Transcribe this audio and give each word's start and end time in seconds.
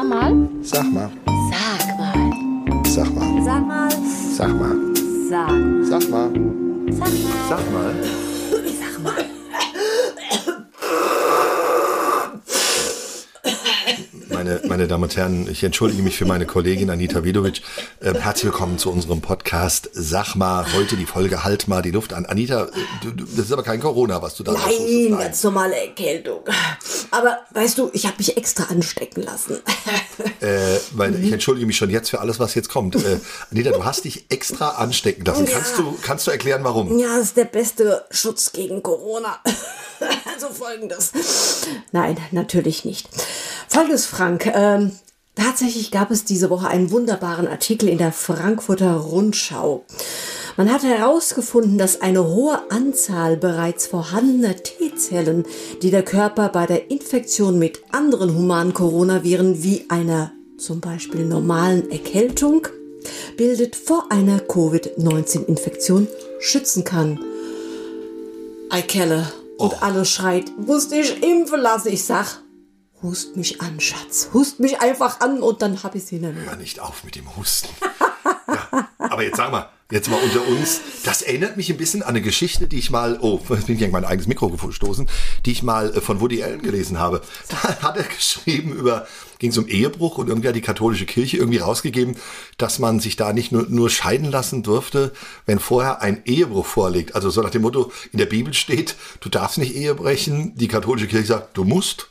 Sag 0.00 0.08
mal. 0.08 0.48
Sag 0.62 0.92
mal. 0.92 1.10
Sag 1.50 1.98
mal. 1.98 2.84
Sag 2.86 3.14
mal. 3.14 3.30
Sag 3.44 3.66
mal. 3.66 3.90
Sag 4.34 4.58
mal. 4.58 4.76
Sag. 5.28 5.50
Mal. 5.50 5.84
Sag 5.84 6.08
mal. 6.08 6.32
Sag 6.90 7.70
mal. 7.70 7.94
Sag 8.80 9.02
mal. 9.02 9.26
Meine, 14.30 14.60
meine 14.68 14.86
Damen 14.88 15.02
und 15.04 15.16
Herren, 15.18 15.46
ich 15.50 15.62
entschuldige 15.64 16.02
mich 16.02 16.16
für 16.16 16.24
meine 16.24 16.46
Kollegin 16.46 16.88
Anita 16.88 17.22
Vidovic. 17.22 17.60
Ähm, 18.00 18.14
herzlich 18.14 18.44
willkommen 18.44 18.78
zu 18.78 18.90
unserem 18.90 19.20
Podcast. 19.20 19.90
Sag 19.92 20.34
mal, 20.34 20.64
heute 20.72 20.96
die 20.96 21.04
Folge 21.04 21.44
Halt 21.44 21.68
mal 21.68 21.82
die 21.82 21.90
Luft 21.90 22.14
an. 22.14 22.24
Anita, 22.24 22.68
du, 23.02 23.10
du, 23.10 23.24
das 23.24 23.44
ist 23.44 23.52
aber 23.52 23.64
kein 23.64 23.80
Corona, 23.80 24.22
was 24.22 24.34
du 24.36 24.44
da 24.44 24.52
Nein, 24.52 24.62
hast. 25.12 25.18
ganz 25.18 25.44
normale 25.44 25.76
Erkältung. 25.76 26.40
Aber 27.10 27.38
weißt 27.50 27.78
du, 27.78 27.90
ich 27.92 28.06
habe 28.06 28.16
mich 28.18 28.36
extra 28.36 28.64
anstecken 28.64 29.22
lassen. 29.22 29.58
Äh, 30.40 30.78
weil 30.92 31.22
ich 31.22 31.32
entschuldige 31.32 31.66
mich 31.66 31.76
schon 31.76 31.90
jetzt 31.90 32.10
für 32.10 32.20
alles, 32.20 32.38
was 32.38 32.54
jetzt 32.54 32.68
kommt. 32.68 32.94
Äh, 32.94 33.20
Anita, 33.50 33.70
du 33.70 33.84
hast 33.84 34.04
dich 34.04 34.26
extra 34.30 34.70
anstecken 34.70 35.24
lassen. 35.24 35.46
Ja. 35.46 35.52
Kannst, 35.52 35.78
du, 35.78 35.98
kannst 36.02 36.26
du 36.26 36.30
erklären, 36.30 36.64
warum? 36.64 36.98
Ja, 36.98 37.16
das 37.16 37.28
ist 37.28 37.36
der 37.36 37.44
beste 37.44 38.04
Schutz 38.10 38.52
gegen 38.52 38.82
Corona. 38.82 39.38
Also 40.32 40.48
folgendes. 40.48 41.12
Nein, 41.92 42.16
natürlich 42.30 42.86
nicht. 42.86 43.06
Folgendes, 43.68 44.06
Frank. 44.06 44.46
Ähm, 44.46 44.92
tatsächlich 45.34 45.90
gab 45.90 46.10
es 46.10 46.24
diese 46.24 46.48
Woche 46.48 46.68
einen 46.68 46.90
wunderbaren 46.90 47.46
Artikel 47.46 47.86
in 47.86 47.98
der 47.98 48.10
Frankfurter 48.10 48.94
Rundschau. 48.94 49.84
Man 50.60 50.70
hat 50.70 50.82
herausgefunden, 50.82 51.78
dass 51.78 52.02
eine 52.02 52.22
hohe 52.28 52.70
Anzahl 52.70 53.38
bereits 53.38 53.86
vorhandener 53.86 54.54
T-Zellen, 54.54 55.46
die 55.80 55.90
der 55.90 56.02
Körper 56.02 56.50
bei 56.50 56.66
der 56.66 56.90
Infektion 56.90 57.58
mit 57.58 57.80
anderen 57.92 58.34
humanen 58.34 58.74
Coronaviren 58.74 59.62
wie 59.62 59.86
einer 59.88 60.32
zum 60.58 60.82
Beispiel 60.82 61.24
normalen 61.24 61.90
Erkältung 61.90 62.68
bildet, 63.38 63.74
vor 63.74 64.12
einer 64.12 64.38
Covid-19-Infektion 64.38 66.08
schützen 66.40 66.84
kann. 66.84 67.18
Eikelle. 68.68 69.32
Und 69.56 69.82
alle 69.82 70.04
schreit, 70.04 70.52
musst 70.58 70.92
dich 70.92 71.22
impfen 71.22 71.62
lassen. 71.62 71.88
Ich 71.88 72.04
sag, 72.04 72.42
hust 73.00 73.34
mich 73.34 73.62
an, 73.62 73.80
Schatz. 73.80 74.28
Hust 74.34 74.60
mich 74.60 74.82
einfach 74.82 75.20
an 75.20 75.40
und 75.40 75.62
dann 75.62 75.82
hab 75.82 75.94
ich 75.94 76.04
sie 76.04 76.18
nicht 76.18 76.34
mehr. 76.34 76.44
Hör 76.44 76.56
nicht 76.56 76.80
auf 76.80 77.02
mit 77.02 77.16
dem 77.16 77.34
Husten. 77.34 77.70
ja, 78.50 78.88
aber 78.98 79.22
jetzt 79.22 79.36
sag 79.36 79.50
mal, 79.50 79.68
jetzt 79.90 80.08
mal 80.08 80.20
unter 80.22 80.46
uns, 80.46 80.80
das 81.04 81.22
erinnert 81.22 81.56
mich 81.56 81.70
ein 81.70 81.76
bisschen 81.76 82.02
an 82.02 82.10
eine 82.10 82.22
Geschichte, 82.22 82.68
die 82.68 82.78
ich 82.78 82.90
mal, 82.90 83.18
oh, 83.20 83.40
jetzt 83.50 83.66
bin 83.66 83.74
ich 83.74 83.80
gegen 83.80 83.92
mein 83.92 84.04
eigenes 84.04 84.26
Mikro 84.26 84.48
gestoßen, 84.48 85.08
die 85.46 85.52
ich 85.52 85.62
mal 85.62 85.94
äh, 85.96 86.00
von 86.00 86.20
Woody 86.20 86.42
Allen 86.42 86.62
gelesen 86.62 86.98
habe. 86.98 87.22
Da 87.48 87.62
hat 87.82 87.96
er 87.96 88.04
geschrieben 88.04 88.72
über, 88.72 89.06
ging 89.38 89.50
es 89.50 89.58
um 89.58 89.66
Ehebruch 89.66 90.18
und 90.18 90.28
irgendwie 90.28 90.48
hat 90.48 90.56
die 90.56 90.60
katholische 90.60 91.06
Kirche 91.06 91.36
irgendwie 91.36 91.58
rausgegeben, 91.58 92.16
dass 92.58 92.78
man 92.78 93.00
sich 93.00 93.16
da 93.16 93.32
nicht 93.32 93.52
nur, 93.52 93.66
nur 93.68 93.90
scheiden 93.90 94.30
lassen 94.30 94.62
durfte, 94.62 95.12
wenn 95.46 95.58
vorher 95.58 96.02
ein 96.02 96.22
Ehebruch 96.24 96.66
vorliegt. 96.66 97.14
Also 97.14 97.30
so 97.30 97.42
nach 97.42 97.50
dem 97.50 97.62
Motto, 97.62 97.92
in 98.12 98.18
der 98.18 98.26
Bibel 98.26 98.54
steht, 98.54 98.96
du 99.20 99.28
darfst 99.28 99.58
nicht 99.58 99.74
Ehe 99.74 99.94
brechen, 99.94 100.54
die 100.56 100.68
katholische 100.68 101.08
Kirche 101.08 101.26
sagt, 101.26 101.56
du 101.56 101.64
musst. 101.64 102.10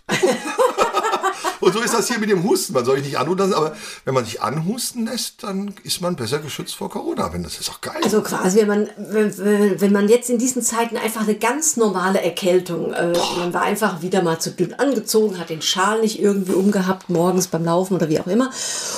Und 1.59 1.73
so 1.73 1.79
ist 1.79 1.93
das 1.93 2.07
hier 2.07 2.19
mit 2.19 2.29
dem 2.29 2.43
Husten. 2.43 2.73
Man 2.73 2.85
soll 2.85 2.97
sich 2.97 3.05
nicht 3.05 3.17
anhusten 3.17 3.49
lassen, 3.49 3.53
aber 3.53 3.75
wenn 4.05 4.13
man 4.13 4.25
sich 4.25 4.41
anhusten 4.41 5.05
lässt, 5.05 5.43
dann 5.43 5.73
ist 5.83 6.01
man 6.01 6.15
besser 6.15 6.39
geschützt 6.39 6.75
vor 6.75 6.89
Corona. 6.89 7.31
Wenn 7.33 7.43
das 7.43 7.59
ist 7.59 7.69
doch 7.69 7.81
geil. 7.81 8.01
Also 8.03 8.21
quasi, 8.21 8.59
wenn 8.59 8.67
man, 8.67 8.89
wenn, 8.97 9.37
wenn, 9.37 9.81
wenn 9.81 9.91
man 9.91 10.07
jetzt 10.07 10.29
in 10.29 10.37
diesen 10.37 10.61
Zeiten 10.61 10.97
einfach 10.97 11.21
eine 11.21 11.35
ganz 11.35 11.77
normale 11.77 12.21
Erkältung, 12.21 12.93
äh, 12.93 13.13
man 13.37 13.53
war 13.53 13.63
einfach 13.63 14.01
wieder 14.01 14.21
mal 14.21 14.39
zu 14.39 14.51
dünn 14.51 14.73
angezogen, 14.73 15.39
hat 15.39 15.49
den 15.49 15.61
Schal 15.61 16.01
nicht 16.01 16.21
irgendwie 16.21 16.53
umgehabt, 16.53 17.09
morgens 17.09 17.47
beim 17.47 17.65
Laufen 17.65 17.95
oder 17.95 18.09
wie 18.09 18.19
auch 18.19 18.27
immer, 18.27 18.51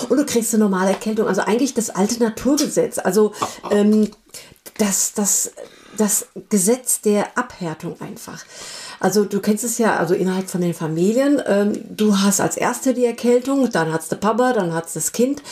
und 0.10 0.18
du 0.18 0.26
kriegst 0.26 0.54
eine 0.54 0.64
normale 0.64 0.92
Erkältung. 0.92 1.28
Also 1.28 1.42
eigentlich 1.42 1.74
das 1.74 1.90
alte 1.90 2.22
Naturgesetz. 2.22 2.98
Also 2.98 3.34
ähm, 3.70 4.10
das, 4.78 5.14
das, 5.14 5.52
das 6.02 6.28
Gesetz 6.50 7.02
der 7.02 7.38
Abhärtung 7.38 8.00
einfach. 8.02 8.44
Also 9.00 9.24
du 9.24 9.40
kennst 9.40 9.64
es 9.64 9.78
ja, 9.78 9.98
also 9.98 10.14
innerhalb 10.14 10.50
von 10.50 10.62
den 10.62 10.74
Familien, 10.74 11.42
ähm, 11.46 11.74
du 11.90 12.20
hast 12.20 12.42
als 12.42 12.58
Erste 12.58 12.94
die 12.94 13.06
Erkältung, 13.06 13.70
dann 13.72 13.94
hat's 13.94 14.10
der 14.10 14.16
Papa, 14.16 14.54
dann 14.54 14.74
hat's 14.74 14.94
das 14.94 15.12
Kind. 15.12 15.44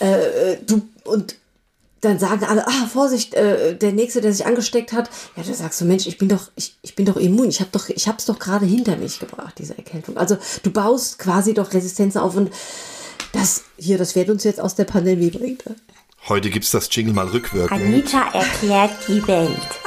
Äh, 0.00 0.52
äh, 0.52 0.58
du 0.66 0.82
und 1.04 1.36
dann 2.02 2.18
sagen 2.18 2.44
alle, 2.44 2.66
ah, 2.68 2.86
Vorsicht, 2.92 3.34
äh, 3.34 3.74
der 3.74 3.92
Nächste, 3.92 4.20
der 4.20 4.32
sich 4.32 4.44
angesteckt 4.44 4.92
hat. 4.92 5.08
Ja, 5.34 5.42
da 5.42 5.54
sagst 5.54 5.80
du, 5.80 5.86
Mensch, 5.86 6.06
ich 6.06 6.18
bin 6.18 6.28
doch, 6.28 6.50
ich, 6.54 6.76
ich 6.82 6.94
bin 6.94 7.06
doch 7.06 7.16
immun. 7.16 7.48
Ich 7.48 7.60
habe 7.60 7.70
doch, 7.72 7.88
ich 7.88 8.06
hab's 8.06 8.26
doch 8.26 8.38
gerade 8.38 8.66
hinter 8.66 8.96
mich 8.96 9.18
gebracht, 9.18 9.54
diese 9.58 9.78
Erkältung. 9.78 10.18
Also 10.18 10.36
du 10.62 10.70
baust 10.70 11.18
quasi 11.18 11.54
doch 11.54 11.72
Resistenzen 11.72 12.20
auf 12.20 12.36
und 12.36 12.50
das 13.32 13.64
hier, 13.78 13.96
das 13.96 14.14
wird 14.14 14.28
uns 14.28 14.44
jetzt 14.44 14.60
aus 14.60 14.74
der 14.74 14.84
Pandemie 14.84 15.30
bringen. 15.30 15.58
Heute 16.28 16.50
gibt's 16.50 16.70
das 16.70 16.88
Jingle 16.90 17.14
mal 17.14 17.28
rückwirkend. 17.28 17.80
Anita 17.80 18.28
erklärt 18.32 18.92
die 19.08 19.26
Welt. 19.26 19.85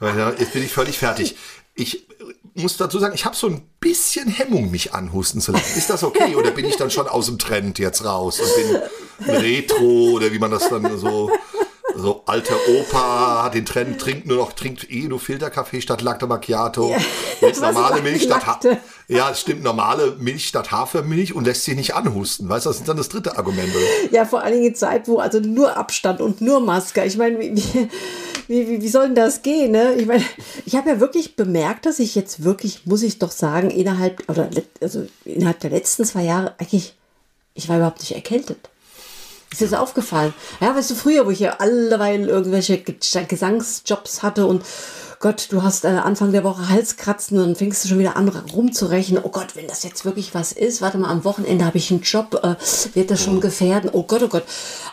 Jetzt 0.00 0.52
bin 0.52 0.64
ich 0.64 0.72
völlig 0.72 0.98
fertig. 0.98 1.36
Ich 1.74 2.06
muss 2.54 2.76
dazu 2.76 2.98
sagen, 2.98 3.14
ich 3.14 3.24
habe 3.24 3.34
so 3.34 3.48
ein 3.48 3.62
bisschen 3.80 4.28
Hemmung, 4.28 4.70
mich 4.70 4.94
anhusten 4.94 5.40
zu 5.40 5.52
lassen. 5.52 5.76
Ist 5.76 5.90
das 5.90 6.04
okay? 6.04 6.36
Oder 6.36 6.52
bin 6.52 6.64
ich 6.64 6.76
dann 6.76 6.90
schon 6.90 7.08
aus 7.08 7.26
dem 7.26 7.38
Trend 7.38 7.78
jetzt 7.78 8.04
raus 8.04 8.40
und 8.40 8.48
bin 8.56 9.34
Retro 9.34 10.12
oder 10.12 10.32
wie 10.32 10.38
man 10.38 10.50
das 10.50 10.68
dann 10.68 10.98
so. 10.98 11.30
So 11.96 12.22
alter 12.26 12.56
Opa 12.68 13.44
hat 13.44 13.54
den 13.54 13.64
Trend, 13.64 14.00
trinkt 14.00 14.26
nur 14.26 14.38
noch, 14.38 14.52
trinkt 14.52 14.90
eh 14.90 15.06
nur 15.06 15.20
Filterkaffee 15.20 15.80
statt 15.80 16.02
Latte 16.02 16.26
Macchiato. 16.26 16.90
Ja. 16.90 16.96
Jetzt 17.40 17.60
normale 17.60 18.02
Milch 18.02 18.24
statt 18.24 18.46
ha? 18.46 18.58
Ja, 19.06 19.30
es 19.30 19.40
stimmt, 19.40 19.62
normale 19.62 20.16
Milch 20.18 20.48
statt 20.48 20.72
Hafermilch 20.72 21.34
und 21.34 21.44
lässt 21.44 21.62
sich 21.62 21.76
nicht 21.76 21.94
anhusten. 21.94 22.48
Weißt 22.48 22.66
du, 22.66 22.70
das 22.70 22.78
ist 22.78 22.88
dann 22.88 22.96
das 22.96 23.10
dritte 23.10 23.38
Argument. 23.38 23.68
Oder? 23.72 24.12
Ja, 24.12 24.24
vor 24.24 24.42
allen 24.42 24.54
Dingen 24.54 24.66
in 24.66 24.74
Zeit, 24.74 25.06
wo 25.06 25.18
also 25.18 25.38
nur 25.38 25.76
Abstand 25.76 26.20
und 26.20 26.40
nur 26.40 26.58
Maske. 26.58 27.04
Ich 27.04 27.16
meine, 27.16 27.38
wie, 27.38 27.62
wie, 28.48 28.68
wie, 28.68 28.82
wie 28.82 28.88
soll 28.88 29.06
denn 29.06 29.14
das 29.14 29.42
gehen? 29.42 29.72
Ne? 29.72 29.94
Ich 29.94 30.06
meine, 30.06 30.24
ich 30.66 30.74
habe 30.76 30.90
ja 30.90 31.00
wirklich 31.00 31.36
bemerkt, 31.36 31.86
dass 31.86 31.98
ich 31.98 32.14
jetzt 32.14 32.44
wirklich, 32.44 32.86
muss 32.86 33.02
ich 33.02 33.18
doch 33.18 33.30
sagen, 33.30 33.70
innerhalb 33.70 34.28
oder 34.28 34.50
also 34.80 35.06
innerhalb 35.24 35.60
der 35.60 35.70
letzten 35.70 36.04
zwei 36.04 36.22
Jahre 36.22 36.54
eigentlich, 36.58 36.94
ich 37.54 37.68
war 37.68 37.76
überhaupt 37.76 38.00
nicht 38.00 38.14
erkältet. 38.14 38.58
Ist 39.52 39.60
dir 39.60 39.68
das 39.68 39.78
aufgefallen? 39.78 40.34
Ja, 40.60 40.74
weißt 40.74 40.90
du, 40.90 40.94
früher, 40.96 41.26
wo 41.26 41.30
ich 41.30 41.38
ja 41.40 41.58
alleweil 41.58 42.28
irgendwelche 42.28 42.78
Ge- 42.78 42.96
Gesangsjobs 43.28 44.22
hatte 44.22 44.46
und 44.46 44.64
Gott, 45.24 45.46
du 45.52 45.62
hast 45.62 45.86
äh, 45.86 45.88
Anfang 45.88 46.32
der 46.32 46.44
Woche 46.44 46.68
Halskratzen 46.68 47.38
und 47.38 47.56
fängst 47.56 47.82
du 47.82 47.88
schon 47.88 47.98
wieder 47.98 48.14
an 48.14 48.28
rumzurechnen. 48.28 49.22
Oh 49.24 49.30
Gott, 49.30 49.56
wenn 49.56 49.66
das 49.66 49.82
jetzt 49.82 50.04
wirklich 50.04 50.34
was 50.34 50.52
ist, 50.52 50.82
warte 50.82 50.98
mal, 50.98 51.08
am 51.08 51.24
Wochenende 51.24 51.64
habe 51.64 51.78
ich 51.78 51.90
einen 51.90 52.02
Job, 52.02 52.38
äh, 52.42 52.56
wird 52.94 53.10
das 53.10 53.22
schon 53.22 53.40
gefährden? 53.40 53.88
Oh 53.90 54.02
Gott, 54.02 54.22
oh 54.22 54.28
Gott. 54.28 54.44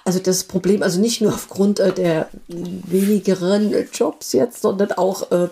Also 0.06 0.20
das 0.20 0.46
Problem, 0.46 0.84
also 0.84 1.02
nicht 1.02 1.20
nur 1.20 1.34
aufgrund 1.34 1.82
äh, 1.82 1.92
der 1.92 2.30
wenigeren 2.48 3.74
äh, 3.74 3.86
Jobs 3.94 4.32
jetzt, 4.32 4.62
sondern 4.62 4.94
auch, 4.94 5.32
äh, 5.32 5.50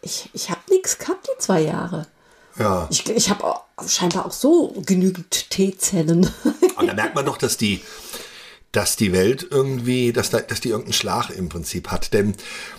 ich, 0.00 0.30
ich 0.32 0.48
habe 0.48 0.60
nichts 0.70 0.96
gehabt 0.96 1.28
die 1.28 1.38
zwei 1.38 1.60
Jahre. 1.60 2.06
Ja. 2.58 2.86
Ich, 2.88 3.06
ich 3.06 3.28
habe 3.28 3.44
auch- 3.44 3.64
scheinbar 3.86 4.24
auch 4.24 4.32
so 4.32 4.72
genügend 4.86 5.50
T-Zellen. 5.50 6.30
Und 6.76 6.86
da 6.86 6.94
merkt 6.94 7.14
man 7.14 7.26
doch, 7.26 7.36
dass 7.36 7.58
die, 7.58 7.82
dass 8.76 8.96
die 8.96 9.12
Welt 9.12 9.46
irgendwie, 9.50 10.12
dass, 10.12 10.30
da, 10.30 10.40
dass 10.40 10.60
die 10.60 10.68
irgendeinen 10.70 10.92
Schlag 10.94 11.30
im 11.30 11.48
Prinzip 11.48 11.88
hat. 11.88 12.12
Denn 12.12 12.34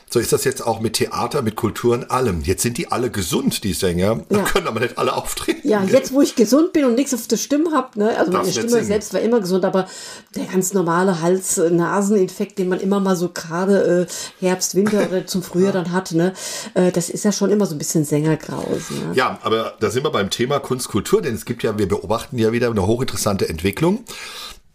so 0.09 0.19
ist 0.19 0.31
das 0.31 0.43
jetzt 0.43 0.65
auch 0.65 0.79
mit 0.81 0.93
Theater, 0.93 1.41
mit 1.41 1.55
Kultur 1.55 1.93
und 1.95 2.11
allem. 2.11 2.41
Jetzt 2.43 2.61
sind 2.61 2.77
die 2.77 2.91
alle 2.91 3.09
gesund, 3.09 3.63
die 3.63 3.73
Sänger. 3.73 4.23
Da 4.29 4.37
Ja. 4.37 4.43
können 4.43 4.67
aber 4.67 4.79
nicht 4.81 4.97
alle 4.97 5.13
auftreten. 5.13 5.67
Ja, 5.67 5.83
jetzt 5.83 6.13
wo 6.13 6.21
ich 6.21 6.35
gesund 6.35 6.73
bin 6.73 6.85
und 6.85 6.95
nichts 6.95 7.13
auf 7.13 7.27
der 7.27 7.37
Stimme 7.37 7.71
habe, 7.71 7.99
ne? 7.99 8.17
also 8.17 8.31
meine 8.31 8.51
Stimme 8.51 8.83
selbst 8.83 9.13
war 9.13 9.21
immer 9.21 9.39
gesund, 9.39 9.65
aber 9.65 9.87
der 10.35 10.45
ganz 10.45 10.73
normale 10.73 11.21
Hals-Naseninfekt, 11.21 12.59
den 12.59 12.69
man 12.69 12.79
immer 12.79 12.99
mal 12.99 13.15
so 13.15 13.29
gerade 13.29 14.07
äh, 14.07 14.45
Herbst, 14.45 14.75
Winter 14.75 15.07
oder 15.07 15.25
zum 15.25 15.41
Frühjahr 15.43 15.73
dann 15.73 15.91
hat, 15.91 16.11
ne? 16.11 16.33
äh, 16.75 16.91
das 16.91 17.09
ist 17.09 17.25
ja 17.25 17.31
schon 17.31 17.49
immer 17.51 17.65
so 17.65 17.75
ein 17.75 17.77
bisschen 17.79 18.05
Sängergraus. 18.05 18.91
Ne? 18.91 19.11
Ja, 19.13 19.39
aber 19.41 19.73
da 19.79 19.89
sind 19.89 20.03
wir 20.03 20.11
beim 20.11 20.29
Thema 20.29 20.59
Kunst, 20.59 20.87
Kultur, 20.87 21.21
denn 21.21 21.33
es 21.35 21.45
gibt 21.45 21.63
ja, 21.63 21.77
wir 21.77 21.87
beobachten 21.87 22.37
ja 22.37 22.51
wieder 22.51 22.69
eine 22.69 22.85
hochinteressante 22.85 23.49
Entwicklung. 23.49 24.03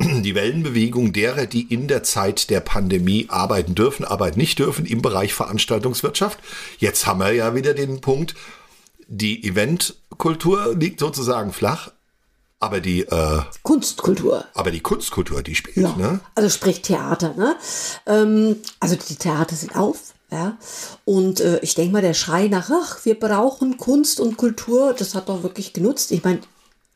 Die 0.23 0.35
Wellenbewegung 0.35 1.13
derer, 1.13 1.47
die 1.47 1.63
in 1.63 1.87
der 1.89 2.03
Zeit 2.03 2.51
der 2.51 2.61
Pandemie 2.61 3.27
arbeiten 3.29 3.75
dürfen, 3.75 4.05
arbeiten 4.05 4.39
nicht 4.39 4.59
dürfen 4.59 4.87
im 4.87 5.03
Bereich 5.03 5.35
Veranstaltungswirtschaft. 5.35 6.39
Jetzt 6.79 7.07
haben 7.07 7.21
wir 7.21 7.33
ja 7.33 7.55
wieder 7.55 7.75
den 7.75 8.01
Punkt, 8.01 8.35
die 9.09 9.45
Eventkultur 9.47 10.75
liegt 10.75 11.01
sozusagen 11.01 11.53
flach, 11.53 11.91
aber 12.61 12.81
die, 12.81 13.01
äh, 13.03 13.41
Kunstkultur. 13.63 14.45
aber 14.55 14.71
die 14.71 14.81
Kunstkultur, 14.81 15.43
die 15.43 15.55
spielt, 15.55 15.77
Ja. 15.77 15.95
ne? 15.97 16.21
Also 16.35 16.49
sprich 16.49 16.83
Theater, 16.83 17.35
ne? 17.37 17.57
Ähm, 18.07 18.57
also 18.81 18.97
die 18.97 19.17
Theater 19.17 19.57
sind 19.57 19.75
auf, 19.77 20.15
ja. 20.31 20.57
Und 21.05 21.41
äh, 21.41 21.59
ich 21.61 21.75
denke 21.75 21.93
mal, 21.93 22.03
der 22.03 22.15
Schrei 22.15 22.49
nach, 22.49 22.71
ach, 22.71 23.05
wir 23.05 23.19
brauchen 23.19 23.77
Kunst 23.79 24.21
und 24.21 24.37
Kultur, 24.37 24.95
das 24.97 25.15
hat 25.15 25.29
doch 25.29 25.43
wirklich 25.43 25.73
genutzt. 25.73 26.13
Ich 26.13 26.23
meine, 26.23 26.41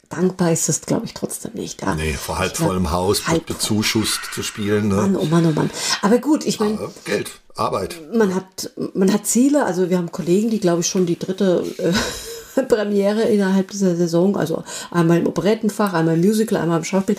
dankbar 0.09 0.53
ist 0.53 0.69
es, 0.69 0.83
glaube 0.83 1.07
ich, 1.07 1.15
trotzdem 1.15 1.53
nicht. 1.55 1.83
Ja. 1.83 1.95
Nee, 1.95 2.13
vor 2.13 2.39
halb 2.39 2.57
vollem 2.57 2.91
Haus, 2.91 3.27
halb 3.27 3.47
bezuschusst 3.47 4.21
zu 4.33 4.43
spielen, 4.43 4.89
ne? 4.89 4.97
Mann, 4.97 5.17
oh 5.17 5.25
Mann, 5.25 5.47
oh 5.47 5.53
Mann. 5.53 5.71
Aber 6.03 6.19
gut, 6.19 6.45
ich 6.45 6.61
meine, 6.61 6.75
Aber 6.75 6.93
Geld, 7.05 7.31
Arbeit. 7.57 8.01
man 8.13 8.35
hat, 8.35 8.71
man 8.95 9.13
hat 9.13 9.27
Ziele. 9.27 9.65
Also 9.65 9.91
wir 9.91 9.99
haben 9.99 10.13
Kollegen, 10.13 10.51
die, 10.51 10.61
glaube 10.61 10.81
ich, 10.81 10.89
schon 10.89 11.07
die 11.07 11.19
dritte 11.19 11.65
äh, 11.79 12.63
Premiere 12.69 13.23
innerhalb 13.23 13.71
dieser 13.71 13.97
Saison. 13.97 14.37
Also 14.37 14.65
einmal 14.91 15.19
im 15.19 15.27
Operettenfach, 15.27 15.93
einmal 15.93 16.15
im 16.15 16.21
Musical, 16.21 16.61
einmal 16.61 16.79
im 16.79 16.85
Schauspiel. 16.85 17.17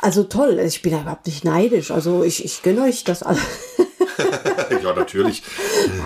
Also 0.00 0.24
toll, 0.24 0.58
ich 0.58 0.82
bin 0.82 0.92
da 0.92 1.02
überhaupt 1.02 1.26
nicht 1.26 1.44
neidisch. 1.44 1.90
Also 1.90 2.22
ich, 2.22 2.44
ich 2.44 2.62
gönne 2.62 2.82
euch 2.82 3.04
das 3.04 3.22
alle. 3.22 3.38
ja, 4.82 4.94
natürlich. 4.94 5.42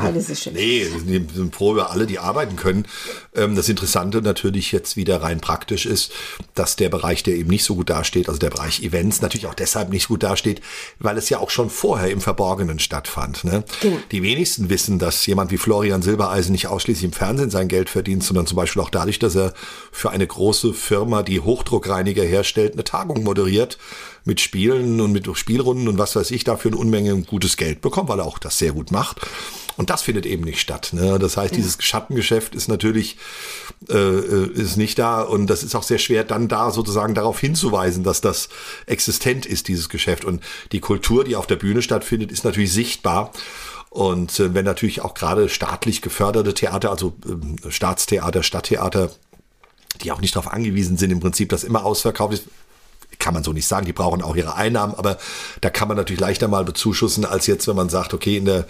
Alles 0.02 0.28
ist 0.30 0.42
schön. 0.42 0.54
Nee, 0.54 0.86
wir 1.04 1.24
sind 1.34 1.54
froh 1.54 1.72
über 1.72 1.90
alle, 1.90 2.06
die 2.06 2.18
arbeiten 2.18 2.56
können. 2.56 2.86
Ähm, 3.34 3.56
Das 3.56 3.68
Interessante 3.68 4.22
natürlich 4.22 4.72
jetzt 4.72 4.96
wieder 4.96 5.22
rein 5.22 5.40
praktisch 5.40 5.86
ist, 5.86 6.12
dass 6.54 6.76
der 6.76 6.88
Bereich, 6.88 7.22
der 7.22 7.34
eben 7.34 7.50
nicht 7.50 7.64
so 7.64 7.74
gut 7.74 7.90
dasteht, 7.90 8.28
also 8.28 8.38
der 8.38 8.50
Bereich 8.50 8.82
Events, 8.82 9.22
natürlich 9.22 9.46
auch 9.46 9.54
deshalb 9.54 9.90
nicht 9.90 10.08
gut 10.08 10.22
dasteht, 10.22 10.60
weil 10.98 11.16
es 11.16 11.28
ja 11.28 11.38
auch 11.38 11.50
schon 11.50 11.70
vorher 11.70 12.10
im 12.10 12.20
Verborgenen 12.20 12.78
stattfand. 12.78 13.44
Ne? 13.44 13.64
Genau. 13.80 13.98
Die 14.10 14.22
wenigsten 14.22 14.68
wissen, 14.68 14.98
dass 14.98 15.24
jemand 15.26 15.50
wie 15.50 15.58
Florian 15.58 16.02
Silbereisen 16.02 16.52
nicht 16.52 16.66
ausschließlich 16.66 17.04
im 17.04 17.12
Fernsehen 17.12 17.50
sein 17.50 17.68
Geld 17.68 17.88
verdient, 17.88 18.22
sondern 18.24 18.46
zum 18.46 18.56
Beispiel 18.56 18.82
auch 18.82 18.90
dadurch, 18.90 19.18
dass 19.18 19.34
er 19.34 19.54
für 19.90 20.10
eine 20.10 20.26
große 20.26 20.74
Firma, 20.74 21.22
die 21.22 21.40
Hochdruckreiniger 21.40 22.24
herstellt, 22.24 22.74
eine 22.74 22.84
Tagung 22.84 23.22
moderiert 23.22 23.78
mit 24.24 24.40
Spielen 24.40 25.00
und 25.00 25.12
mit 25.12 25.28
Spielrunden 25.36 25.88
und 25.88 25.98
was 25.98 26.16
weiß 26.16 26.30
ich, 26.30 26.44
dafür 26.44 26.70
eine 26.70 26.80
Unmenge 26.80 27.20
gutes 27.22 27.56
Geld 27.56 27.80
bekommt, 27.80 28.08
weil 28.08 28.20
er 28.20 28.26
auch 28.26 28.38
das 28.38 28.58
sehr 28.58 28.72
gut 28.72 28.90
macht. 28.90 29.20
Und 29.76 29.90
das 29.90 30.02
findet 30.02 30.26
eben 30.26 30.44
nicht 30.44 30.60
statt. 30.60 30.90
Ne? 30.92 31.18
Das 31.18 31.36
heißt, 31.36 31.56
dieses 31.56 31.78
Schattengeschäft 31.80 32.54
ist 32.54 32.68
natürlich 32.68 33.16
äh, 33.88 33.96
äh, 33.96 34.50
ist 34.52 34.76
nicht 34.76 34.98
da 34.98 35.22
und 35.22 35.48
das 35.48 35.62
ist 35.62 35.74
auch 35.74 35.82
sehr 35.82 35.98
schwer, 35.98 36.24
dann 36.24 36.46
da 36.46 36.70
sozusagen 36.70 37.14
darauf 37.14 37.40
hinzuweisen, 37.40 38.04
dass 38.04 38.20
das 38.20 38.48
existent 38.86 39.46
ist, 39.46 39.68
dieses 39.68 39.88
Geschäft. 39.88 40.24
Und 40.24 40.42
die 40.70 40.80
Kultur, 40.80 41.24
die 41.24 41.36
auf 41.36 41.46
der 41.46 41.56
Bühne 41.56 41.82
stattfindet, 41.82 42.30
ist 42.30 42.44
natürlich 42.44 42.72
sichtbar. 42.72 43.32
Und 43.90 44.38
äh, 44.38 44.54
wenn 44.54 44.64
natürlich 44.64 45.02
auch 45.02 45.14
gerade 45.14 45.48
staatlich 45.48 46.00
geförderte 46.00 46.54
Theater, 46.54 46.90
also 46.90 47.14
ähm, 47.26 47.56
Staatstheater, 47.68 48.42
Stadttheater, 48.42 49.10
die 50.02 50.12
auch 50.12 50.20
nicht 50.20 50.36
darauf 50.36 50.52
angewiesen 50.52 50.96
sind, 50.96 51.10
im 51.10 51.20
Prinzip, 51.20 51.48
dass 51.48 51.64
immer 51.64 51.84
ausverkauft 51.84 52.34
ist, 52.34 52.44
kann 53.18 53.34
man 53.34 53.44
so 53.44 53.52
nicht 53.52 53.66
sagen, 53.66 53.86
die 53.86 53.92
brauchen 53.92 54.22
auch 54.22 54.36
ihre 54.36 54.54
Einnahmen, 54.56 54.94
aber 54.94 55.18
da 55.60 55.70
kann 55.70 55.88
man 55.88 55.96
natürlich 55.96 56.20
leichter 56.20 56.48
mal 56.48 56.64
bezuschussen, 56.64 57.24
als 57.24 57.46
jetzt, 57.46 57.68
wenn 57.68 57.76
man 57.76 57.88
sagt, 57.88 58.14
okay, 58.14 58.36
in 58.36 58.44
der, 58.44 58.66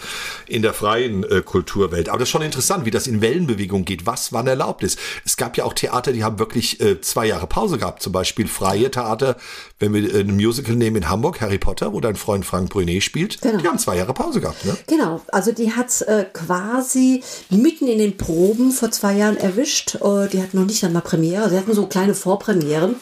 in 0.47 0.63
der 0.63 0.75
freien 0.75 1.25
äh, 1.25 1.43
Kulturwelt. 1.45 2.09
Aber 2.09 2.19
das 2.19 2.29
ist 2.29 2.33
schon 2.33 2.43
interessant, 2.43 2.85
wie 2.85 2.91
das 2.91 3.07
in 3.07 3.21
Wellenbewegung 3.21 3.85
geht, 3.85 4.07
was 4.07 4.33
wann 4.33 4.47
erlaubt 4.47 4.83
ist. 4.83 4.99
Es 5.25 5.37
gab 5.37 5.57
ja 5.57 5.65
auch 5.65 5.73
Theater, 5.75 6.13
die 6.13 6.25
haben 6.25 6.39
wirklich 6.39 6.81
äh, 6.81 7.01
zwei 7.01 7.27
Jahre 7.27 7.47
Pause 7.47 7.79
gehabt, 7.79 8.03
zum 8.03 8.13
Beispiel 8.13 8.47
freie 8.49 8.91
Theater, 8.91 9.37
wenn 9.79 9.95
wir 9.95 10.15
äh, 10.15 10.21
ein 10.21 10.37
Musical 10.37 10.75
nehmen 10.77 10.97
in 10.97 11.09
Hamburg, 11.09 11.41
Harry 11.41 11.59
Potter, 11.59 11.93
wo 11.93 12.01
dein 12.01 12.17
Freund 12.17 12.45
Frank 12.47 12.71
Brunet 12.71 13.03
spielt, 13.03 13.41
Genau. 13.41 13.59
die 13.59 13.67
haben 13.69 13.79
zwei 13.79 13.97
Jahre 13.97 14.15
Pause 14.15 14.41
gehabt. 14.41 14.65
Ne? 14.65 14.77
Genau, 14.87 15.21
also 15.29 15.53
die 15.53 15.73
hat 15.73 16.03
äh, 16.03 16.25
quasi 16.33 17.23
mitten 17.51 17.87
in 17.89 17.99
den 17.99 18.17
Proben 18.17 18.71
vor 18.73 18.91
zwei 18.91 19.15
Jahren 19.17 19.37
erwischt. 19.37 19.97
Äh, 19.97 20.29
die 20.29 20.43
hatten 20.43 20.59
noch 20.59 20.67
nicht 20.67 20.85
einmal 20.85 21.03
Premiere. 21.03 21.49
Sie 21.51 21.57
hatten 21.57 21.75
so 21.75 21.87
kleine 21.87 22.15
Vorpremieren, 22.15 22.97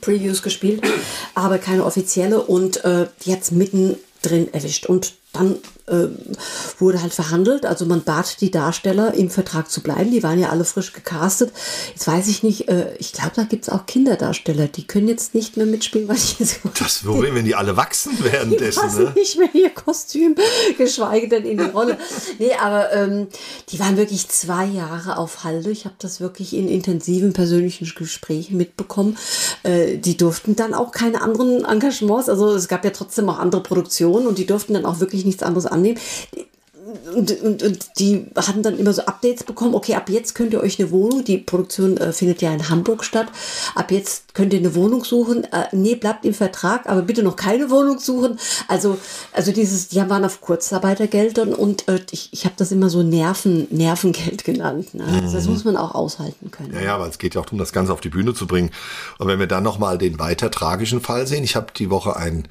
Previews 0.00 0.42
gespielt, 0.42 0.82
aber 1.34 1.58
keine 1.58 1.84
offizielle. 1.84 2.40
Und 2.40 2.84
äh, 2.84 3.06
die 3.24 3.32
hat 3.32 3.42
es 3.42 3.50
mitten 3.50 3.96
drin 4.22 4.52
erwischt. 4.52 4.86
Und 4.86 5.14
dann 5.32 5.56
äh, 5.88 6.08
wurde 6.78 7.02
halt 7.02 7.14
verhandelt. 7.14 7.66
Also 7.66 7.86
man 7.86 8.02
bat 8.02 8.40
die 8.40 8.50
Darsteller, 8.50 9.14
im 9.14 9.30
Vertrag 9.30 9.70
zu 9.70 9.82
bleiben. 9.82 10.10
Die 10.10 10.22
waren 10.22 10.38
ja 10.38 10.50
alle 10.50 10.64
frisch 10.64 10.92
gecastet. 10.92 11.52
Jetzt 11.94 12.06
weiß 12.06 12.28
ich 12.28 12.42
nicht, 12.42 12.68
äh, 12.68 12.94
ich 12.98 13.12
glaube, 13.12 13.32
da 13.34 13.44
gibt 13.44 13.64
es 13.64 13.68
auch 13.68 13.86
Kinderdarsteller. 13.86 14.68
Die 14.68 14.86
können 14.86 15.08
jetzt 15.08 15.34
nicht 15.34 15.56
mehr 15.56 15.66
mitspielen, 15.66 16.08
weil 16.08 16.16
ich 16.16 16.38
jetzt 16.38 16.60
Das 16.78 16.98
Problem, 16.98 17.34
wenn 17.34 17.44
die 17.44 17.54
alle 17.54 17.76
wachsen 17.76 18.12
währenddessen. 18.20 18.80
passen 18.80 19.04
Ne? 19.04 19.12
nicht 19.14 19.38
mehr 19.38 19.54
ihr 19.54 19.70
Kostüm, 19.70 20.34
geschweige 20.76 21.28
denn 21.28 21.44
in 21.44 21.58
die 21.58 21.64
Rolle. 21.64 21.98
Nee, 22.38 22.52
aber 22.60 22.92
ähm, 22.92 23.28
die 23.70 23.78
waren 23.80 23.96
wirklich 23.96 24.28
zwei 24.28 24.66
Jahre 24.66 25.18
auf 25.18 25.44
Halde. 25.44 25.70
Ich 25.70 25.84
habe 25.84 25.94
das 25.98 26.20
wirklich 26.20 26.54
in 26.54 26.68
intensiven 26.68 27.32
persönlichen 27.32 27.88
Gesprächen 27.94 28.56
mitbekommen. 28.56 29.16
Äh, 29.62 29.98
die 29.98 30.16
durften 30.16 30.56
dann 30.56 30.74
auch 30.74 30.92
keine 30.92 31.22
anderen 31.22 31.64
Engagements, 31.64 32.28
also 32.28 32.54
es 32.54 32.68
gab 32.68 32.84
ja 32.84 32.90
trotzdem 32.90 33.28
auch 33.28 33.38
andere 33.38 33.62
Produktionen 33.62 34.26
und 34.26 34.38
die 34.38 34.46
durften 34.46 34.74
dann 34.74 34.84
auch 34.84 35.00
wirklich 35.00 35.24
nichts 35.24 35.42
anderes 35.42 35.66
annehmen. 35.78 35.98
Und, 37.14 37.42
und, 37.42 37.62
und 37.62 37.86
die 37.98 38.26
hatten 38.34 38.62
dann 38.62 38.78
immer 38.78 38.94
so 38.94 39.02
Updates 39.02 39.44
bekommen, 39.44 39.74
okay, 39.74 39.94
ab 39.94 40.08
jetzt 40.08 40.34
könnt 40.34 40.54
ihr 40.54 40.62
euch 40.62 40.78
eine 40.78 40.90
Wohnung, 40.90 41.22
die 41.22 41.36
Produktion 41.36 41.98
äh, 41.98 42.12
findet 42.12 42.40
ja 42.40 42.50
in 42.52 42.70
Hamburg 42.70 43.04
statt, 43.04 43.26
ab 43.74 43.90
jetzt 43.90 44.32
könnt 44.32 44.54
ihr 44.54 44.58
eine 44.58 44.74
Wohnung 44.74 45.04
suchen, 45.04 45.44
äh, 45.44 45.66
nee, 45.72 45.96
bleibt 45.96 46.24
im 46.24 46.32
Vertrag, 46.32 46.88
aber 46.88 47.02
bitte 47.02 47.22
noch 47.22 47.36
keine 47.36 47.68
Wohnung 47.70 47.98
suchen. 47.98 48.38
Also, 48.68 48.96
also 49.32 49.52
dieses, 49.52 49.88
die 49.88 49.98
waren 49.98 50.24
auf 50.24 50.40
Kurzarbeitergeldern 50.40 51.52
und 51.52 51.88
äh, 51.88 52.00
ich, 52.10 52.30
ich 52.32 52.46
habe 52.46 52.54
das 52.56 52.72
immer 52.72 52.88
so 52.88 53.02
Nerven, 53.02 53.66
Nervengeld 53.70 54.44
genannt. 54.44 54.94
Ne? 54.94 55.04
Also 55.22 55.36
das 55.36 55.46
muss 55.46 55.64
man 55.64 55.76
auch 55.76 55.94
aushalten 55.94 56.50
können. 56.50 56.72
Ja, 56.72 56.80
ja, 56.80 56.94
aber 56.94 57.06
es 57.06 57.18
geht 57.18 57.34
ja 57.34 57.42
auch 57.42 57.46
darum, 57.46 57.58
das 57.58 57.72
Ganze 57.72 57.92
auf 57.92 58.00
die 58.00 58.08
Bühne 58.08 58.32
zu 58.32 58.46
bringen. 58.46 58.70
Und 59.18 59.26
wenn 59.26 59.38
wir 59.38 59.46
dann 59.46 59.62
nochmal 59.62 59.98
den 59.98 60.18
weiter 60.18 60.50
tragischen 60.50 61.02
Fall 61.02 61.26
sehen, 61.26 61.44
ich 61.44 61.54
habe 61.54 61.66
die 61.76 61.90
Woche 61.90 62.16
ein 62.16 62.48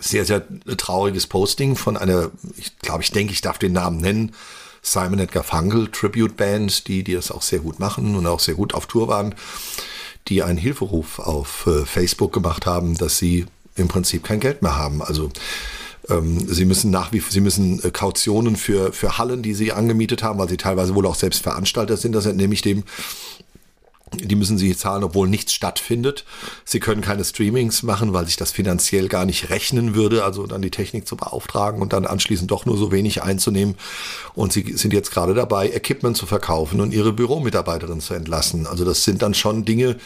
sehr, 0.00 0.24
sehr 0.24 0.44
trauriges 0.76 1.26
Posting 1.26 1.76
von 1.76 1.96
einer, 1.96 2.30
ich 2.56 2.76
glaube, 2.78 3.02
ich 3.02 3.12
denke, 3.12 3.32
ich 3.32 3.40
darf 3.40 3.58
den 3.58 3.72
Namen 3.72 3.98
nennen, 3.98 4.32
Simon 4.82 5.18
Edgar 5.18 5.44
Funkel 5.44 5.88
Tribute 5.90 6.36
Band, 6.36 6.88
die, 6.88 7.02
die 7.02 7.14
das 7.14 7.30
auch 7.30 7.42
sehr 7.42 7.60
gut 7.60 7.80
machen 7.80 8.14
und 8.14 8.26
auch 8.26 8.40
sehr 8.40 8.54
gut 8.54 8.74
auf 8.74 8.86
Tour 8.86 9.08
waren, 9.08 9.34
die 10.28 10.42
einen 10.42 10.58
Hilferuf 10.58 11.18
auf 11.18 11.66
äh, 11.66 11.84
Facebook 11.84 12.32
gemacht 12.32 12.66
haben, 12.66 12.96
dass 12.96 13.18
sie 13.18 13.46
im 13.76 13.88
Prinzip 13.88 14.24
kein 14.24 14.40
Geld 14.40 14.62
mehr 14.62 14.76
haben. 14.76 15.02
Also 15.02 15.30
ähm, 16.08 16.38
sie 16.46 16.64
müssen 16.64 16.90
nach 16.90 17.12
wie 17.12 17.20
sie 17.20 17.40
müssen 17.40 17.82
äh, 17.82 17.90
Kautionen 17.90 18.56
für, 18.56 18.92
für 18.92 19.18
Hallen, 19.18 19.42
die 19.42 19.54
sie 19.54 19.72
angemietet 19.72 20.22
haben, 20.22 20.38
weil 20.38 20.48
sie 20.48 20.56
teilweise 20.56 20.94
wohl 20.94 21.06
auch 21.06 21.14
selbst 21.14 21.42
Veranstalter 21.42 21.96
sind, 21.96 22.12
das 22.12 22.26
entnehme 22.26 22.54
ich 22.54 22.62
dem, 22.62 22.84
die 24.12 24.36
müssen 24.36 24.58
sie 24.58 24.76
zahlen, 24.76 25.04
obwohl 25.04 25.28
nichts 25.28 25.52
stattfindet. 25.52 26.24
Sie 26.64 26.80
können 26.80 27.00
keine 27.00 27.24
Streamings 27.24 27.82
machen, 27.82 28.12
weil 28.12 28.26
sich 28.26 28.36
das 28.36 28.52
finanziell 28.52 29.08
gar 29.08 29.24
nicht 29.24 29.50
rechnen 29.50 29.94
würde, 29.94 30.24
also 30.24 30.46
dann 30.46 30.62
die 30.62 30.70
Technik 30.70 31.06
zu 31.06 31.16
beauftragen 31.16 31.82
und 31.82 31.92
dann 31.92 32.06
anschließend 32.06 32.50
doch 32.50 32.66
nur 32.66 32.76
so 32.76 32.92
wenig 32.92 33.22
einzunehmen. 33.22 33.76
Und 34.34 34.52
sie 34.52 34.74
sind 34.76 34.92
jetzt 34.92 35.10
gerade 35.10 35.34
dabei, 35.34 35.70
Equipment 35.70 36.16
zu 36.16 36.26
verkaufen 36.26 36.80
und 36.80 36.92
ihre 36.92 37.12
Büromitarbeiterin 37.12 38.00
zu 38.00 38.14
entlassen. 38.14 38.66
Also 38.66 38.84
das 38.84 39.04
sind 39.04 39.22
dann 39.22 39.34
schon 39.34 39.64
Dinge, 39.64 39.96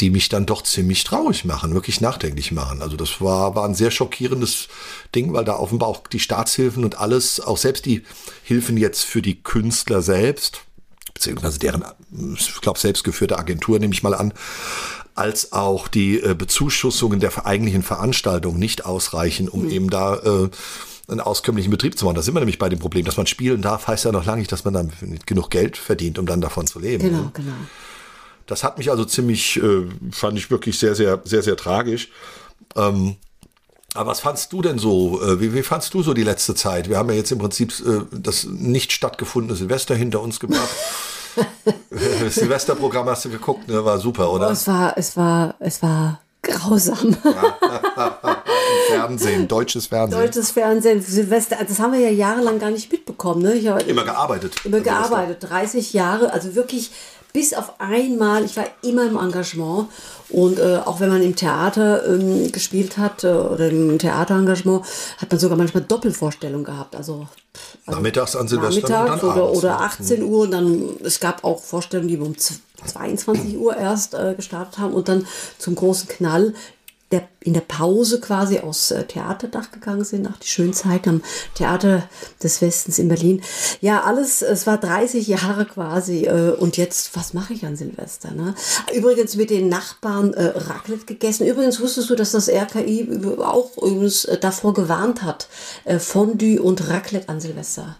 die 0.00 0.10
mich 0.10 0.28
dann 0.28 0.46
doch 0.46 0.62
ziemlich 0.62 1.04
traurig 1.04 1.44
machen, 1.44 1.74
wirklich 1.74 2.00
nachdenklich 2.00 2.50
machen. 2.50 2.82
Also 2.82 2.96
das 2.96 3.20
war, 3.20 3.54
war 3.54 3.64
ein 3.64 3.76
sehr 3.76 3.92
schockierendes 3.92 4.68
Ding, 5.14 5.32
weil 5.32 5.44
da 5.44 5.56
offenbar 5.56 5.88
auch 5.88 6.06
die 6.08 6.18
Staatshilfen 6.18 6.84
und 6.84 6.98
alles, 6.98 7.40
auch 7.40 7.58
selbst 7.58 7.86
die 7.86 8.02
Hilfen 8.42 8.76
jetzt 8.76 9.04
für 9.04 9.22
die 9.22 9.40
Künstler 9.40 10.02
selbst, 10.02 10.62
beziehungsweise 11.14 11.58
deren, 11.58 11.84
ich 12.36 12.60
glaube, 12.60 12.78
selbstgeführte 12.78 13.38
Agentur, 13.38 13.78
nehme 13.78 13.94
ich 13.94 14.02
mal 14.02 14.14
an, 14.14 14.34
als 15.14 15.52
auch 15.52 15.88
die 15.88 16.20
äh, 16.20 16.34
Bezuschussungen 16.34 17.20
der 17.20 17.46
eigentlichen 17.46 17.82
Veranstaltung 17.82 18.58
nicht 18.58 18.84
ausreichen, 18.84 19.48
um 19.48 19.70
eben 19.70 19.88
da 19.88 20.16
äh, 20.16 20.50
einen 21.06 21.20
auskömmlichen 21.20 21.70
Betrieb 21.70 21.96
zu 21.98 22.04
machen. 22.04 22.16
Da 22.16 22.22
sind 22.22 22.34
wir 22.34 22.40
nämlich 22.40 22.58
bei 22.58 22.68
dem 22.68 22.78
Problem, 22.78 23.04
dass 23.04 23.16
man 23.16 23.26
spielen 23.26 23.62
darf, 23.62 23.86
heißt 23.86 24.04
ja 24.04 24.12
noch 24.12 24.24
lange 24.24 24.40
nicht, 24.40 24.50
dass 24.50 24.64
man 24.64 24.74
dann 24.74 24.92
nicht 25.02 25.26
genug 25.26 25.50
Geld 25.50 25.76
verdient, 25.76 26.18
um 26.18 26.26
dann 26.26 26.40
davon 26.40 26.66
zu 26.66 26.80
leben. 26.80 27.04
Genau, 27.04 27.22
ne? 27.22 27.30
genau. 27.34 27.52
Das 28.46 28.64
hat 28.64 28.78
mich 28.78 28.90
also 28.90 29.04
ziemlich, 29.04 29.56
äh, 29.62 29.86
fand 30.10 30.36
ich 30.36 30.50
wirklich 30.50 30.78
sehr, 30.78 30.94
sehr, 30.94 31.20
sehr, 31.24 31.42
sehr 31.42 31.56
tragisch. 31.56 32.10
Ähm, 32.76 33.16
aber 33.94 34.10
was 34.10 34.20
fandst 34.20 34.52
du 34.52 34.60
denn 34.60 34.78
so? 34.78 35.22
Äh, 35.22 35.40
wie, 35.40 35.54
wie 35.54 35.62
fandst 35.62 35.94
du 35.94 36.02
so 36.02 36.14
die 36.14 36.24
letzte 36.24 36.54
Zeit? 36.54 36.88
Wir 36.88 36.98
haben 36.98 37.08
ja 37.10 37.14
jetzt 37.14 37.30
im 37.32 37.38
Prinzip 37.38 37.72
äh, 37.86 38.00
das 38.10 38.44
nicht 38.44 38.92
stattgefundene 38.92 39.56
Silvester 39.56 39.94
hinter 39.94 40.20
uns 40.20 40.40
gebracht. 40.40 40.68
das 41.90 42.34
Silvesterprogramm 42.34 43.08
hast 43.08 43.24
du 43.24 43.30
geguckt, 43.30 43.68
ne? 43.68 43.84
War 43.84 43.98
super, 43.98 44.30
oder? 44.32 44.50
Es 44.50 44.66
war, 44.66 44.96
es 44.98 45.16
war, 45.16 45.54
es 45.60 45.82
war 45.82 46.20
grausam. 46.42 47.16
Fernsehen, 48.88 49.48
deutsches 49.48 49.86
Fernsehen. 49.86 50.20
Deutsches 50.20 50.50
Fernsehen, 50.50 51.02
Silvester, 51.02 51.56
das 51.66 51.78
haben 51.78 51.92
wir 51.92 52.00
ja 52.00 52.10
jahrelang 52.10 52.58
gar 52.58 52.70
nicht 52.70 52.90
mitbekommen. 52.92 53.42
Ne? 53.42 53.54
Ich 53.54 53.66
habe 53.66 53.82
Immer 53.82 54.04
gearbeitet. 54.04 54.54
immer 54.64 54.80
gearbeitet, 54.80 55.38
30 55.48 55.92
Jahre, 55.92 56.32
also 56.32 56.54
wirklich 56.54 56.90
bis 57.34 57.52
auf 57.52 57.80
einmal, 57.80 58.44
ich 58.44 58.56
war 58.56 58.66
immer 58.82 59.06
im 59.06 59.18
Engagement 59.18 59.88
und 60.30 60.60
äh, 60.60 60.78
auch 60.84 61.00
wenn 61.00 61.08
man 61.08 61.20
im 61.20 61.34
Theater 61.34 62.06
ähm, 62.06 62.52
gespielt 62.52 62.96
hat 62.96 63.24
äh, 63.24 63.26
oder 63.26 63.68
im 63.68 63.98
Theaterengagement, 63.98 64.86
hat 65.18 65.30
man 65.32 65.40
sogar 65.40 65.58
manchmal 65.58 65.82
Doppelvorstellungen 65.82 66.64
gehabt. 66.64 66.94
Also, 66.94 67.26
also 67.86 67.98
Nachmittags 67.98 68.36
an 68.36 68.46
Silvester 68.46 68.88
Nachmittags 68.88 69.24
oder, 69.24 69.42
abends, 69.42 69.58
oder 69.58 69.68
ne? 69.70 69.80
18 69.80 70.22
Uhr 70.22 70.42
und 70.42 70.50
dann, 70.52 70.90
es 71.02 71.18
gab 71.18 71.42
auch 71.42 71.60
Vorstellungen, 71.60 72.08
die 72.08 72.20
wir 72.20 72.26
um 72.26 72.36
22 72.38 73.58
Uhr 73.58 73.76
erst 73.76 74.14
äh, 74.14 74.34
gestartet 74.36 74.78
haben 74.78 74.94
und 74.94 75.08
dann 75.08 75.26
zum 75.58 75.74
großen 75.74 76.08
Knall 76.08 76.54
der, 77.14 77.28
in 77.40 77.54
der 77.54 77.60
Pause 77.60 78.20
quasi 78.20 78.58
aus 78.58 78.90
äh, 78.90 79.04
Theaterdach 79.04 79.70
gegangen 79.70 80.04
sind, 80.04 80.22
nach 80.22 80.36
die 80.38 80.48
schönen 80.48 80.74
Zeiten 80.74 81.08
am 81.08 81.22
Theater 81.54 82.08
des 82.42 82.60
Westens 82.60 82.98
in 82.98 83.08
Berlin. 83.08 83.42
Ja, 83.80 84.02
alles, 84.02 84.42
es 84.42 84.66
war 84.66 84.78
30 84.78 85.26
Jahre 85.28 85.64
quasi 85.64 86.24
äh, 86.24 86.50
und 86.50 86.76
jetzt, 86.76 87.16
was 87.16 87.32
mache 87.34 87.54
ich 87.54 87.64
an 87.64 87.76
Silvester? 87.76 88.32
Ne? 88.32 88.54
Übrigens 88.94 89.36
mit 89.36 89.50
den 89.50 89.68
Nachbarn 89.68 90.34
äh, 90.34 90.52
Raclette 90.56 91.06
gegessen. 91.06 91.46
Übrigens 91.46 91.80
wusstest 91.80 92.10
du, 92.10 92.16
dass 92.16 92.32
das 92.32 92.48
RKI 92.48 93.08
auch 93.38 93.76
übrigens 93.78 94.24
äh, 94.24 94.38
davor 94.38 94.74
gewarnt 94.74 95.22
hat, 95.22 95.48
äh, 95.84 95.98
Fondue 95.98 96.60
und 96.60 96.88
Raclette 96.88 97.28
an 97.28 97.40
Silvester 97.40 97.96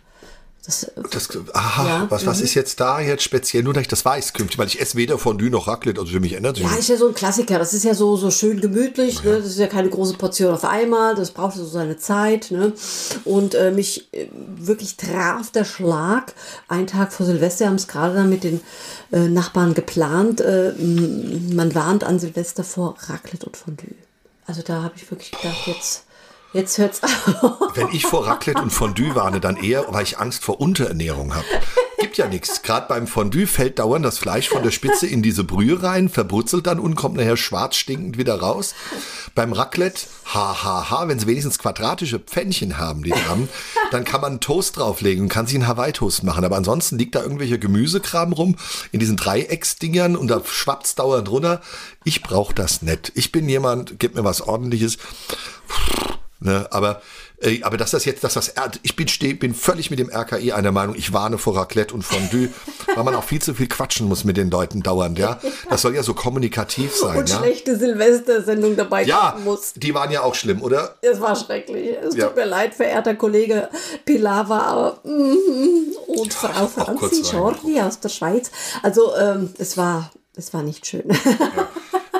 Das, 0.66 0.90
Das, 1.10 1.28
aha, 1.52 1.86
Ja, 1.86 2.06
was, 2.10 2.24
was 2.24 2.38
mhm. 2.38 2.44
ist 2.44 2.54
jetzt 2.54 2.80
da 2.80 2.98
jetzt 2.98 3.22
speziell? 3.22 3.62
Nur, 3.62 3.74
dass 3.74 3.82
ich 3.82 3.88
das 3.88 4.04
weiß 4.04 4.32
künftig, 4.32 4.56
weil 4.58 4.66
ich 4.66 4.80
esse 4.80 4.96
weder 4.96 5.18
Fondue 5.18 5.50
noch 5.50 5.68
Raclette, 5.68 6.00
also 6.00 6.12
für 6.12 6.20
mich 6.20 6.32
ändert 6.32 6.56
sich 6.56 6.64
Ja, 6.64 6.74
ist 6.74 6.88
ja 6.88 6.96
so 6.96 7.08
ein 7.08 7.14
Klassiker. 7.14 7.58
Das 7.58 7.74
ist 7.74 7.84
ja 7.84 7.94
so, 7.94 8.16
so 8.16 8.30
schön 8.30 8.60
gemütlich. 8.60 9.22
Ne? 9.22 9.38
Das 9.38 9.46
ist 9.46 9.58
ja 9.58 9.66
keine 9.66 9.90
große 9.90 10.14
Portion 10.14 10.54
auf 10.54 10.64
einmal. 10.64 11.14
Das 11.14 11.32
braucht 11.32 11.56
so 11.56 11.66
seine 11.66 11.98
Zeit. 11.98 12.50
Ne? 12.50 12.72
Und 13.24 13.54
äh, 13.54 13.72
mich 13.72 14.08
äh, 14.12 14.28
wirklich 14.32 14.96
traf 14.96 15.50
der 15.50 15.64
Schlag. 15.64 16.32
Ein 16.68 16.86
Tag 16.86 17.12
vor 17.12 17.26
Silvester 17.26 17.66
haben 17.66 17.74
es 17.74 17.86
gerade 17.86 18.14
dann 18.14 18.30
mit 18.30 18.44
den 18.44 18.62
äh, 19.12 19.28
Nachbarn 19.28 19.74
geplant. 19.74 20.40
Äh, 20.40 20.72
man 20.78 21.74
warnt 21.74 22.04
an 22.04 22.18
Silvester 22.18 22.64
vor 22.64 22.96
Raclette 23.08 23.44
und 23.44 23.56
Fondue. 23.56 23.94
Also 24.46 24.62
da 24.62 24.82
habe 24.82 24.94
ich 24.96 25.10
wirklich 25.10 25.30
gedacht, 25.30 25.66
jetzt, 25.66 26.04
jetzt 26.54 26.78
hört's 26.78 27.02
auf. 27.02 27.76
Wenn 27.76 27.88
ich 27.92 28.06
vor 28.06 28.26
Raclette 28.26 28.62
und 28.62 28.70
Fondue 28.70 29.14
warne, 29.14 29.40
dann 29.40 29.56
eher, 29.56 29.84
weil 29.88 30.04
ich 30.04 30.18
Angst 30.18 30.42
vor 30.42 30.60
Unterernährung 30.60 31.34
habe. 31.34 31.44
Gibt 31.98 32.16
ja 32.16 32.28
nichts. 32.28 32.62
Gerade 32.62 32.86
beim 32.88 33.06
Fondue 33.06 33.46
fällt 33.46 33.78
dauernd 33.78 34.04
das 34.04 34.18
Fleisch 34.18 34.48
von 34.48 34.62
der 34.62 34.70
Spitze 34.70 35.06
in 35.06 35.22
diese 35.22 35.42
Brühe 35.44 35.82
rein, 35.82 36.08
verbrutzelt 36.08 36.66
dann 36.66 36.78
und 36.78 36.94
kommt 36.94 37.16
nachher 37.16 37.36
schwarz 37.36 37.76
stinkend 37.76 38.18
wieder 38.18 38.40
raus. 38.40 38.74
Beim 39.34 39.52
Raclette, 39.52 40.02
ha, 40.26 40.62
ha, 40.62 40.90
ha, 40.90 41.08
wenn 41.08 41.18
sie 41.18 41.26
wenigstens 41.26 41.58
quadratische 41.58 42.18
Pfännchen 42.20 42.78
haben, 42.78 43.02
die 43.02 43.10
Damen, 43.10 43.48
dann 43.90 44.04
kann 44.04 44.20
man 44.20 44.32
einen 44.32 44.40
Toast 44.40 44.76
drauflegen 44.76 45.24
und 45.24 45.28
kann 45.28 45.46
sich 45.46 45.56
einen 45.56 45.66
Hawaii-Toast 45.66 46.22
machen. 46.22 46.44
Aber 46.44 46.56
ansonsten 46.56 46.98
liegt 46.98 47.14
da 47.14 47.22
irgendwelcher 47.22 47.58
Gemüsekram 47.58 48.32
rum 48.32 48.56
in 48.92 49.00
diesen 49.00 49.16
Dreiecksdingern 49.16 50.16
und 50.16 50.28
da 50.28 50.42
schwappt's 50.44 50.94
dauernd 50.94 51.30
runter. 51.30 51.62
Ich 52.04 52.22
brauche 52.22 52.54
das 52.54 52.82
nicht. 52.82 53.12
Ich 53.14 53.32
bin 53.32 53.48
jemand, 53.48 53.98
gib 53.98 54.14
mir 54.14 54.24
was 54.24 54.40
ordentliches. 54.40 54.98
Ne, 56.40 56.66
aber, 56.70 57.00
äh, 57.40 57.62
aber 57.62 57.76
dass 57.76 57.92
das 57.92 58.04
jetzt, 58.04 58.22
dass 58.24 58.34
das, 58.34 58.52
ich 58.82 58.96
bin, 58.96 59.08
steh, 59.08 59.32
bin 59.32 59.54
völlig 59.54 59.88
mit 59.90 59.98
dem 59.98 60.10
RKI 60.10 60.52
einer 60.52 60.72
Meinung, 60.72 60.94
ich 60.96 61.12
warne 61.12 61.38
vor 61.38 61.56
Raclette 61.56 61.94
und 61.94 62.02
Fondue, 62.02 62.48
weil 62.94 63.04
man 63.04 63.14
auch 63.14 63.24
viel 63.24 63.40
zu 63.40 63.54
viel 63.54 63.68
quatschen 63.68 64.08
muss 64.08 64.24
mit 64.24 64.36
den 64.36 64.50
Leuten 64.50 64.82
dauernd, 64.82 65.18
ja. 65.18 65.38
Das 65.70 65.82
soll 65.82 65.94
ja 65.94 66.02
so 66.02 66.12
kommunikativ 66.12 66.94
sein, 66.94 67.18
Und 67.18 67.30
ja. 67.30 67.38
schlechte 67.38 67.78
Silvestersendung 67.78 68.76
dabei 68.76 69.04
Ja, 69.04 69.38
muss. 69.44 69.72
die 69.74 69.94
waren 69.94 70.10
ja 70.10 70.22
auch 70.22 70.34
schlimm, 70.34 70.60
oder? 70.60 70.96
Es 71.00 71.20
war 71.20 71.34
schrecklich. 71.36 71.96
Es 72.02 72.14
Ja. 72.16 72.26
tut 72.26 72.36
mir 72.36 72.44
leid, 72.46 72.74
verehrter 72.74 73.14
Kollege 73.14 73.68
Pilawa 74.04 74.58
aber, 74.58 74.98
mm, 75.04 75.92
und 76.18 76.34
Frau 76.34 76.66
Franzi 76.66 77.22
Jordi 77.32 77.80
aus 77.80 78.00
der 78.00 78.08
Schweiz. 78.10 78.50
Also 78.82 79.14
ähm, 79.16 79.54
es 79.58 79.76
war 79.78 80.10
es 80.36 80.52
war 80.52 80.62
nicht 80.64 80.84
schön. 80.84 81.04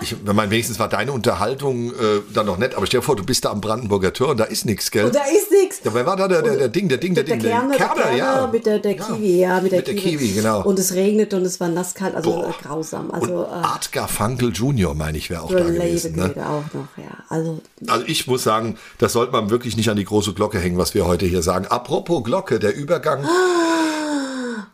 Ich 0.04 0.16
man 0.24 0.50
wenigstens 0.50 0.78
war 0.78 0.88
deine 0.88 1.12
Unterhaltung 1.12 1.90
äh, 1.90 2.20
dann 2.32 2.46
noch 2.46 2.58
nett, 2.58 2.74
aber 2.74 2.86
stell 2.86 3.00
dir 3.00 3.04
vor, 3.04 3.16
du 3.16 3.24
bist 3.24 3.44
da 3.44 3.50
am 3.50 3.60
Brandenburger 3.60 4.12
Tor 4.12 4.28
und 4.28 4.38
da 4.38 4.44
ist 4.44 4.64
nichts, 4.66 4.90
gell? 4.90 5.06
Und 5.06 5.14
da 5.14 5.22
ist 5.22 5.50
nichts. 5.50 5.80
ja, 5.82 5.94
wer 5.94 6.04
war 6.06 6.16
da 6.16 6.28
der, 6.28 6.42
der, 6.42 6.56
der 6.56 6.68
Ding, 6.68 6.88
der 6.88 6.98
Ding, 6.98 7.14
der 7.14 7.24
Der 7.24 7.36
Ding, 7.36 7.50
Kerner, 7.50 7.76
der 7.76 7.86
Kerner 7.86 8.16
ja. 8.16 8.46
mit 8.52 8.66
der, 8.66 8.78
der 8.78 8.94
Kiwi, 8.96 9.38
ja, 9.40 9.60
mit 9.60 9.72
der 9.72 9.78
Mit 9.78 9.88
der 9.88 9.94
Kiwi, 9.94 10.32
genau. 10.32 10.62
Und 10.62 10.78
es 10.78 10.94
regnete 10.94 11.36
und 11.36 11.44
es 11.44 11.58
war 11.60 11.68
nasskalt, 11.68 12.14
also 12.14 12.30
Boah. 12.30 12.50
äh, 12.50 12.62
grausam. 12.62 13.10
Und 13.10 13.22
Also 13.22 13.44
äh, 13.44 13.46
Art 13.46 13.92
Garfunkel 13.92 14.52
Junior, 14.52 14.94
meine 14.94 15.16
ich, 15.18 15.30
wäre 15.30 15.42
auch 15.42 15.50
da 15.50 15.58
Lady 15.58 15.78
gewesen. 15.78 16.16
Ne? 16.16 16.34
Auch 16.38 16.74
noch, 16.74 16.88
ja. 16.96 17.24
Also 17.28 17.60
Also 17.86 18.04
ich 18.06 18.26
muss 18.26 18.42
sagen, 18.42 18.76
das 18.98 19.12
sollte 19.12 19.32
man 19.32 19.50
wirklich 19.50 19.76
nicht 19.76 19.88
an 19.88 19.96
die 19.96 20.04
große 20.04 20.34
Glocke 20.34 20.58
hängen, 20.58 20.78
was 20.78 20.94
wir 20.94 21.06
heute 21.06 21.26
hier 21.26 21.42
sagen. 21.42 21.66
Apropos 21.66 22.22
Glocke, 22.24 22.58
der 22.58 22.74
Übergang. 22.76 23.26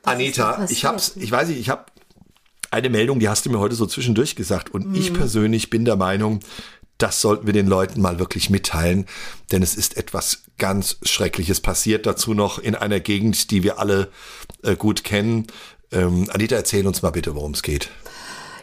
Anita, 0.02 0.52
passiert? 0.52 0.70
ich 0.70 0.84
hab's, 0.84 1.12
ich 1.16 1.30
weiß 1.30 1.48
nicht, 1.48 1.60
ich 1.60 1.68
habe 1.68 1.84
eine 2.70 2.90
Meldung, 2.90 3.20
die 3.20 3.28
hast 3.28 3.46
du 3.46 3.50
mir 3.50 3.58
heute 3.58 3.74
so 3.74 3.86
zwischendurch 3.86 4.36
gesagt. 4.36 4.72
Und 4.72 4.96
ich 4.96 5.12
persönlich 5.12 5.70
bin 5.70 5.84
der 5.84 5.96
Meinung, 5.96 6.40
das 6.98 7.20
sollten 7.20 7.46
wir 7.46 7.52
den 7.52 7.66
Leuten 7.66 8.00
mal 8.00 8.18
wirklich 8.18 8.50
mitteilen, 8.50 9.06
denn 9.52 9.62
es 9.62 9.74
ist 9.74 9.96
etwas 9.96 10.42
ganz 10.58 10.98
Schreckliches 11.02 11.60
passiert. 11.60 12.06
Dazu 12.06 12.34
noch 12.34 12.58
in 12.58 12.74
einer 12.74 13.00
Gegend, 13.00 13.50
die 13.50 13.62
wir 13.62 13.78
alle 13.78 14.08
äh, 14.62 14.76
gut 14.76 15.02
kennen. 15.02 15.46
Ähm, 15.92 16.26
Anita, 16.30 16.56
erzähl 16.56 16.86
uns 16.86 17.02
mal 17.02 17.10
bitte, 17.10 17.34
worum 17.34 17.52
es 17.52 17.62
geht. 17.62 17.88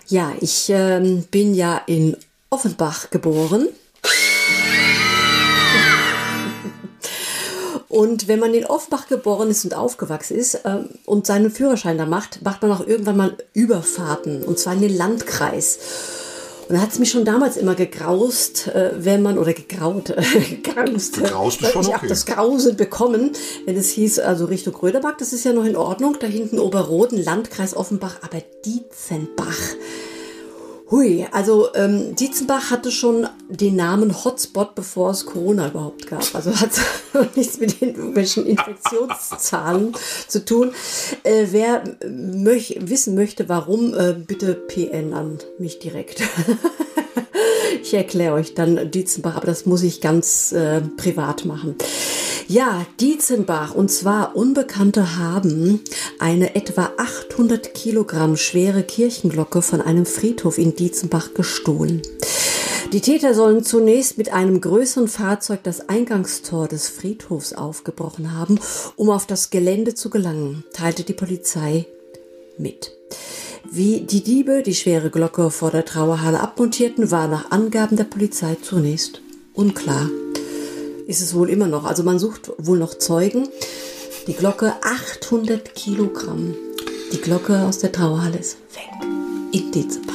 Ja, 0.08 0.34
ich 0.40 0.70
ähm, 0.70 1.24
bin 1.32 1.54
ja 1.54 1.82
in 1.88 2.16
Offenbach 2.50 3.10
geboren. 3.10 3.68
Und 7.98 8.27
wenn 8.27 8.38
man 8.38 8.54
in 8.54 8.63
Offenbach 8.63 9.08
geboren 9.08 9.50
ist 9.50 9.66
und 9.66 9.74
aufgewachsen 9.74 10.38
ist 10.38 10.60
ähm, 10.66 10.89
und 11.06 11.25
seinen 11.25 11.50
Führerschein 11.50 11.98
da 11.98 12.06
macht, 12.06 12.44
macht 12.44 12.62
man 12.62 12.72
auch 12.72 12.86
irgendwann 12.86 13.18
mal 13.18 13.38
Überfahrten, 13.54 14.44
und 14.44 14.60
zwar 14.60 14.74
in 14.74 14.82
den 14.82 14.96
Landkreis. 14.96 15.80
Und 16.70 16.75
da 16.75 16.82
hat 16.84 16.92
es 16.92 17.00
mich 17.00 17.10
schon 17.10 17.25
damals 17.25 17.58
immer 17.58 17.74
gegraust, 17.74 18.68
äh, 18.68 18.92
wenn 19.00 19.24
man, 19.24 19.39
oder 19.39 19.51
gegraut, 19.54 20.13
gegraust. 20.63 21.16
Gegraust 21.16 21.63
ist 21.63 21.72
schon 21.72 21.82
ich 21.82 21.88
okay. 21.88 21.98
habe 21.98 22.08
das 22.08 22.27
Grausen 22.27 22.77
bekommen, 22.77 23.32
wenn 23.66 23.75
es 23.75 23.89
hieß, 23.89 24.20
also 24.20 24.46
Richtung 24.46 24.74
Grödemark, 24.74 25.18
das 25.18 25.34
ist 25.34 25.44
ja 25.44 25.51
noch 25.51 25.66
in 25.66 25.75
Ordnung, 25.75 26.18
da 26.20 26.27
hinten 26.27 26.60
Oberroden, 26.60 27.24
Landkreis 27.24 27.75
Offenbach, 27.75 28.18
aber 28.22 28.44
Dietzenbach. 28.63 29.58
Hui, 30.89 31.27
also 31.32 31.67
ähm, 31.75 32.15
Dietzenbach 32.15 32.72
hatte 32.72 32.91
schon 32.91 33.27
den 33.50 33.75
Namen 33.75 34.24
Hotspot, 34.24 34.74
bevor 34.74 35.12
es 35.12 35.25
Corona 35.25 35.67
überhaupt 35.67 36.08
gab. 36.08 36.24
Also 36.34 36.56
hat 36.56 36.72
nichts 37.36 37.60
mit 37.60 37.82
den 37.82 37.96
irgendwelchen 37.96 38.46
Infektionszahlen 38.46 39.94
zu 40.27 40.46
tun. 40.46 40.72
Äh, 41.24 41.48
wer 41.51 41.84
möch, 42.08 42.77
wissen 42.79 43.15
möchte, 43.15 43.50
warum, 43.50 43.94
äh, 43.94 44.13
bitte 44.13 44.53
PN 44.53 45.13
an 45.13 45.39
mich 45.60 45.79
direkt. 45.79 46.24
Ich 47.84 47.94
erkläre 47.94 48.34
euch 48.34 48.53
dann 48.53 48.91
Dietzenbach, 48.91 49.38
aber 49.38 49.46
das 49.46 49.65
muss 49.65 49.82
ich 49.84 50.01
ganz 50.01 50.51
äh, 50.51 50.82
privat 50.98 51.46
machen. 51.46 51.75
Ja, 52.50 52.86
Dietzenbach, 53.01 53.75
und 53.75 53.92
zwar 53.92 54.38
Unbekannte 54.38 55.18
haben 55.18 55.82
eine 56.18 56.56
etwa 56.56 56.92
800 56.96 57.74
Kilogramm 57.74 58.38
schwere 58.38 58.84
Kirchenglocke 58.84 59.62
von 59.62 59.82
einem 59.82 60.06
Friedhof 60.06 60.58
in 60.58 60.74
Dietzenbach 60.74 61.34
gestohlen. 61.34 62.01
Die 62.94 63.01
Täter 63.01 63.34
sollen 63.34 63.66
zunächst 63.66 64.18
mit 64.18 64.32
einem 64.32 64.62
größeren 64.62 65.10
Fahrzeug 65.10 65.60
das 65.63 65.89
Eingangstor 65.89 66.70
des 66.70 66.88
Friedhofs 66.88 67.51
aufgebrochen 67.51 68.34
haben, 68.34 68.62
um 68.96 69.10
auf 69.10 69.27
das 69.27 69.50
Gelände 69.50 69.94
zu 69.94 70.10
gelangen, 70.10 70.63
teilte 70.72 71.04
die 71.04 71.12
Polizei 71.12 71.86
mit. 72.58 72.94
Wie 73.70 74.01
die 74.01 74.24
Diebe 74.24 74.63
die 74.63 74.75
schwere 74.75 75.10
Glocke 75.10 75.51
vor 75.51 75.72
der 75.72 75.84
Trauerhalle 75.84 76.39
abmontierten, 76.39 77.12
war 77.12 77.27
nach 77.27 77.51
Angaben 77.51 77.98
der 77.98 78.06
Polizei 78.06 78.56
zunächst 78.62 79.20
unklar. 79.54 80.10
Ist 81.08 81.22
es 81.22 81.34
wohl 81.34 81.50
immer 81.50 81.68
noch. 81.68 81.86
Also 81.86 82.04
man 82.04 82.20
sucht 82.20 82.52
wohl 82.58 82.78
noch 82.78 82.94
Zeugen. 82.94 83.48
Die 84.28 84.34
Glocke 84.34 84.74
800 84.84 85.74
Kilogramm. 85.74 86.54
Die 87.14 87.22
Glocke 87.22 87.62
aus 87.62 87.80
der 87.80 87.92
Trauerhalle 87.94 88.38
ist 88.38 88.58
weg. 88.74 89.08
In 89.54 89.72
Dietzenbach. 89.72 90.14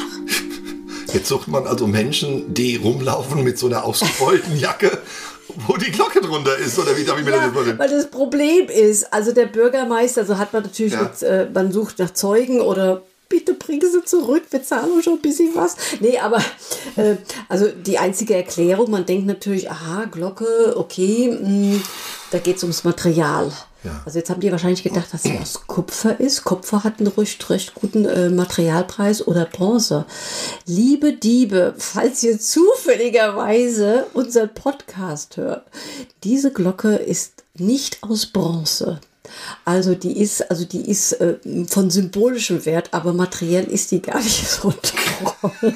Jetzt 1.14 1.28
sucht 1.28 1.48
man 1.48 1.66
also 1.66 1.86
Menschen, 1.86 2.52
die 2.52 2.76
rumlaufen 2.76 3.42
mit 3.42 3.58
so 3.58 3.66
einer 3.66 3.84
ausgebeulten 3.84 4.58
Jacke, 4.58 4.98
wo 5.66 5.76
die 5.78 5.90
Glocke 5.90 6.20
drunter 6.20 6.56
ist, 6.58 6.78
oder 6.78 6.96
wie 6.96 7.04
darf 7.04 7.18
ich 7.18 7.24
mir 7.24 7.30
das 7.32 7.40
Ja, 7.40 7.46
jetzt 7.46 7.54
vorstellen? 7.54 7.78
weil 7.78 7.90
das 7.90 8.10
Problem 8.10 8.66
ist, 8.68 9.12
also 9.12 9.32
der 9.32 9.46
Bürgermeister, 9.46 10.22
also 10.22 10.38
hat 10.38 10.52
man 10.52 10.62
natürlich, 10.62 10.92
Ja. 10.94 11.02
mit, 11.02 11.22
äh, 11.22 11.48
man 11.52 11.72
sucht 11.72 11.98
nach 11.98 12.12
Zeugen 12.14 12.60
oder 12.62 13.02
bitte 13.32 13.54
bringen 13.54 13.90
sie 13.90 14.04
zurück, 14.04 14.42
wir 14.50 14.62
zahlen 14.62 15.02
schon 15.02 15.14
ein 15.14 15.22
bisschen 15.22 15.54
was. 15.54 15.74
Nee, 16.00 16.18
aber 16.18 16.36
äh, 16.96 17.16
also 17.48 17.68
die 17.68 17.98
einzige 17.98 18.36
Erklärung, 18.36 18.90
man 18.90 19.06
denkt 19.06 19.26
natürlich, 19.26 19.70
aha, 19.70 20.04
Glocke, 20.04 20.76
okay, 20.76 21.30
mh, 21.30 21.80
da 22.30 22.38
geht 22.38 22.58
es 22.58 22.62
ums 22.62 22.84
Material. 22.84 23.50
Ja. 23.84 24.02
Also 24.04 24.18
jetzt 24.18 24.28
haben 24.28 24.40
die 24.40 24.52
wahrscheinlich 24.52 24.82
gedacht, 24.82 25.08
dass 25.12 25.22
sie 25.22 25.38
aus 25.38 25.66
Kupfer 25.66 26.20
ist. 26.20 26.44
Kupfer 26.44 26.84
hat 26.84 27.00
einen 27.00 27.08
recht, 27.08 27.48
recht 27.48 27.74
guten 27.74 28.04
äh, 28.04 28.28
Materialpreis 28.28 29.26
oder 29.26 29.46
Bronze. 29.46 30.04
Liebe 30.66 31.14
Diebe, 31.14 31.74
falls 31.78 32.22
ihr 32.22 32.38
zufälligerweise 32.38 34.06
unseren 34.12 34.52
Podcast 34.52 35.38
hört, 35.38 35.66
diese 36.22 36.52
Glocke 36.52 36.94
ist 36.96 37.44
nicht 37.54 38.02
aus 38.02 38.26
Bronze. 38.26 39.00
Also 39.64 39.94
die 39.94 40.20
ist, 40.20 40.50
also 40.50 40.64
die 40.64 40.90
ist 40.90 41.12
äh, 41.12 41.36
von 41.68 41.90
symbolischem 41.90 42.64
Wert, 42.66 42.88
aber 42.92 43.12
materiell 43.12 43.64
ist 43.64 43.92
die 43.92 44.02
gar 44.02 44.20
nicht 44.20 44.48
so 44.48 44.72
toll. 44.72 45.74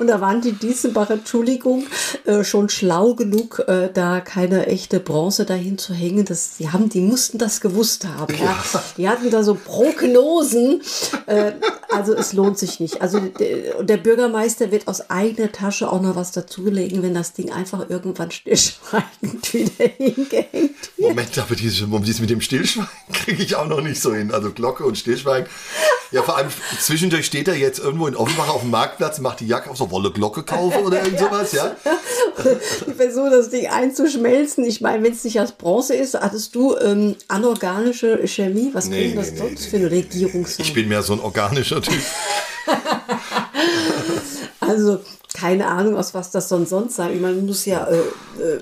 Und 0.00 0.06
da 0.06 0.20
waren 0.20 0.40
die 0.40 0.52
Diesenbacher, 0.52 1.14
Entschuldigung, 1.14 1.86
äh, 2.24 2.42
schon 2.42 2.70
schlau 2.70 3.14
genug, 3.14 3.62
äh, 3.66 3.90
da 3.92 4.20
keine 4.20 4.66
echte 4.66 4.98
Bronze 4.98 5.44
dahin 5.44 5.76
zu 5.76 5.92
hängen. 5.92 6.24
Das, 6.24 6.56
die, 6.58 6.70
haben, 6.70 6.88
die 6.88 7.02
mussten 7.02 7.36
das 7.36 7.60
gewusst 7.60 8.06
haben. 8.06 8.34
Ja. 8.34 8.56
Die 8.96 9.08
hatten 9.08 9.30
da 9.30 9.42
so 9.42 9.54
Prognosen. 9.54 10.80
Äh, 11.26 11.52
also 11.90 12.14
es 12.14 12.32
lohnt 12.32 12.58
sich 12.58 12.80
nicht. 12.80 13.02
Also 13.02 13.20
der, 13.20 13.82
der 13.82 13.96
Bürgermeister 13.98 14.70
wird 14.70 14.88
aus 14.88 15.10
eigener 15.10 15.52
Tasche 15.52 15.92
auch 15.92 16.00
noch 16.00 16.16
was 16.16 16.32
dazulegen, 16.32 17.02
wenn 17.02 17.14
das 17.14 17.34
Ding 17.34 17.52
einfach 17.52 17.90
irgendwann 17.90 18.30
stillschweigend 18.30 19.52
wieder 19.52 19.84
hingehängt 19.98 20.90
wird. 20.96 21.08
Moment, 21.10 21.38
aber 21.38 21.54
dieses, 21.54 21.84
dieses 21.86 22.20
mit 22.20 22.30
dem 22.30 22.40
Stillschweigen 22.40 22.69
Stillschweigen 22.70 22.88
kriege 23.12 23.42
ich 23.42 23.56
auch 23.56 23.66
noch 23.66 23.80
nicht 23.80 24.00
so 24.00 24.14
hin. 24.14 24.32
Also 24.32 24.50
Glocke 24.50 24.84
und 24.84 24.96
Stillschweigen. 24.96 25.48
Ja, 26.12 26.22
vor 26.22 26.36
allem 26.36 26.48
zwischendurch 26.80 27.26
steht 27.26 27.46
er 27.46 27.54
jetzt 27.54 27.78
irgendwo 27.78 28.06
in 28.08 28.16
Offenbach 28.16 28.48
auf 28.48 28.62
dem 28.62 28.70
Marktplatz, 28.70 29.20
macht 29.20 29.40
die 29.40 29.46
Jacke 29.46 29.70
auf, 29.70 29.76
so 29.76 29.90
wolle 29.92 30.10
Glocke 30.10 30.42
kaufen 30.42 30.84
oder 30.84 31.04
irgend 31.04 31.20
sowas, 31.20 31.52
ja? 31.52 31.76
Ich 32.86 32.94
versuche 32.94 33.30
das 33.30 33.50
Ding 33.50 33.66
einzuschmelzen. 33.68 34.64
Ich 34.64 34.80
meine, 34.80 35.02
wenn 35.02 35.12
es 35.12 35.24
nicht 35.24 35.38
aus 35.40 35.52
Bronze 35.52 35.94
ist, 35.94 36.14
hattest 36.14 36.54
du 36.54 36.76
ähm, 36.78 37.16
anorganische 37.28 38.26
Chemie? 38.26 38.70
Was 38.72 38.86
Nee, 38.86 39.02
kriegen 39.02 39.16
das 39.16 39.32
nee, 39.32 39.38
sonst 39.38 39.60
nee, 39.64 39.68
für 39.68 39.76
eine 39.76 39.88
nee, 39.88 39.96
Regierungsform? 39.96 40.66
Ich 40.66 40.74
bin 40.74 40.88
mehr 40.88 41.02
so 41.02 41.12
ein 41.12 41.20
organischer 41.20 41.82
Typ. 41.82 42.00
Also, 44.70 45.00
keine 45.34 45.66
Ahnung, 45.66 45.96
aus 45.96 46.12
was 46.14 46.30
das 46.30 46.48
sonst 46.48 46.70
sonst 46.70 46.96
sein. 46.96 47.12
Ich 47.14 47.20
meine, 47.20 47.36
man 47.36 47.46
muss 47.46 47.64
ja. 47.64 47.86
Äh, 47.88 47.98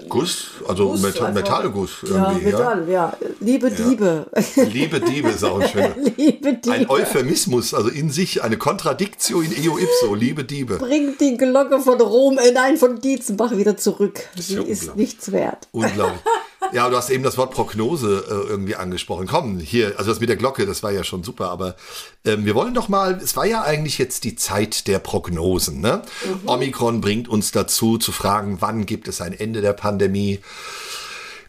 Guss, 0.08 0.48
also 0.66 0.90
Guss 0.90 1.04
einfach- 1.04 1.32
Metallguss 1.32 1.90
ja, 2.08 2.30
irgendwie, 2.32 2.50
ja. 2.50 2.58
Metall, 2.58 2.88
ja. 2.90 3.16
Liebe 3.40 3.70
Diebe. 3.70 4.26
Liebe 4.56 5.00
Diebe 5.00 5.28
ist 5.30 5.44
auch 5.44 5.60
ein 5.60 5.68
schöner. 5.68 5.94
Liebe 6.16 6.54
Diebe. 6.54 6.74
Ein 6.74 6.90
Euphemismus, 6.90 7.74
also 7.74 7.88
in 7.88 8.10
sich 8.10 8.42
eine 8.42 8.56
Contradictio 8.56 9.40
in 9.40 9.52
eo 9.52 9.78
ipso, 9.78 10.14
liebe 10.14 10.44
Diebe. 10.44 10.76
Bringt 10.76 11.20
die 11.20 11.36
Glocke 11.36 11.80
von 11.80 12.00
Rom, 12.00 12.38
äh, 12.38 12.52
nein, 12.52 12.76
von 12.76 13.00
Dietzenbach 13.00 13.56
wieder 13.56 13.76
zurück. 13.76 14.20
Sie 14.36 14.54
ja 14.56 14.62
ist 14.62 14.96
nichts 14.96 15.30
wert. 15.32 15.68
Unglaublich. 15.72 16.20
Ja, 16.72 16.90
du 16.90 16.96
hast 16.96 17.10
eben 17.10 17.22
das 17.22 17.38
Wort 17.38 17.52
Prognose 17.52 18.24
äh, 18.28 18.50
irgendwie 18.50 18.74
angesprochen. 18.74 19.26
Komm, 19.26 19.58
hier, 19.58 19.94
also 19.96 20.10
das 20.10 20.20
mit 20.20 20.28
der 20.28 20.36
Glocke, 20.36 20.66
das 20.66 20.82
war 20.82 20.90
ja 20.90 21.04
schon 21.04 21.22
super, 21.22 21.50
aber 21.50 21.76
ähm, 22.24 22.44
wir 22.44 22.54
wollen 22.54 22.74
doch 22.74 22.88
mal, 22.88 23.14
es 23.22 23.36
war 23.36 23.46
ja 23.46 23.62
eigentlich 23.62 23.98
jetzt 23.98 24.24
die 24.24 24.34
Zeit 24.34 24.86
der 24.86 24.98
Prognosen. 24.98 25.80
Ne? 25.80 26.02
Omikron 26.46 27.00
bringt 27.00 27.28
uns 27.28 27.52
dazu 27.52 27.96
zu 27.96 28.12
fragen, 28.12 28.58
wann 28.60 28.86
gibt 28.86 29.08
es 29.08 29.20
ein 29.20 29.32
Ende 29.32 29.60
der 29.60 29.72
Pandemie? 29.72 30.40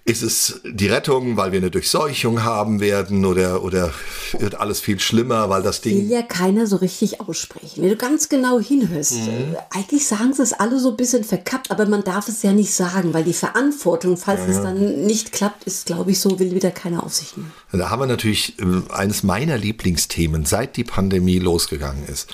Ist 0.10 0.24
es 0.24 0.62
die 0.66 0.88
Rettung, 0.88 1.38
weil 1.38 1.52
wir 1.52 1.60
eine 1.60 1.70
Durchseuchung 1.72 2.44
haben 2.44 2.80
werden 2.80 3.26
oder, 3.26 3.64
oder 3.64 3.94
wird 4.38 4.56
alles 4.56 4.80
viel 4.80 5.00
schlimmer, 5.00 5.50
weil 5.50 5.62
das 5.62 5.84
Will 5.86 5.94
Ding... 5.94 6.10
ja 6.10 6.22
keiner 6.24 6.66
so 6.68 6.78
richtig 6.78 7.22
aussprechen. 7.22 7.84
Wenn 7.84 7.90
du 7.90 7.96
ganz 7.96 8.30
genau 8.30 8.60
hinhörst, 8.60 9.14
Mhm. 9.14 9.28
äh, 9.28 9.78
eigentlich 9.78 10.06
sagen 10.08 10.34
sie 10.34 10.42
es 10.44 10.54
alle 10.54 10.80
so 10.80 10.90
ein 10.92 10.98
bisschen 10.98 11.24
verkappt, 11.24 11.72
aber 11.72 11.86
man 11.86 12.04
darf 12.04 12.28
es 12.28 12.42
ja 12.44 12.52
nicht 12.54 12.74
sagen, 12.74 13.14
weil 13.14 13.24
die 13.24 13.34
Verantwortung, 13.34 14.18
falls 14.18 14.42
es 14.48 14.62
dann 14.62 15.06
nicht 15.06 15.32
klappt, 15.32 15.66
ist, 15.66 15.86
glaube 15.86 16.12
ich, 16.12 16.20
so, 16.20 16.40
will 16.40 16.54
wieder 16.54 16.72
keiner 16.72 17.04
auf 17.04 17.14
sich 17.14 17.38
nehmen. 17.38 17.52
Da 17.72 17.90
haben 17.90 18.02
wir 18.02 18.08
natürlich 18.08 18.56
äh, 18.60 18.64
eines 18.92 19.24
meiner 19.24 19.58
Lieblingsthemen, 19.58 20.46
seit 20.46 20.76
die 20.78 20.84
Pandemie 20.84 21.40
losgegangen 21.40 22.06
ist. 22.08 22.28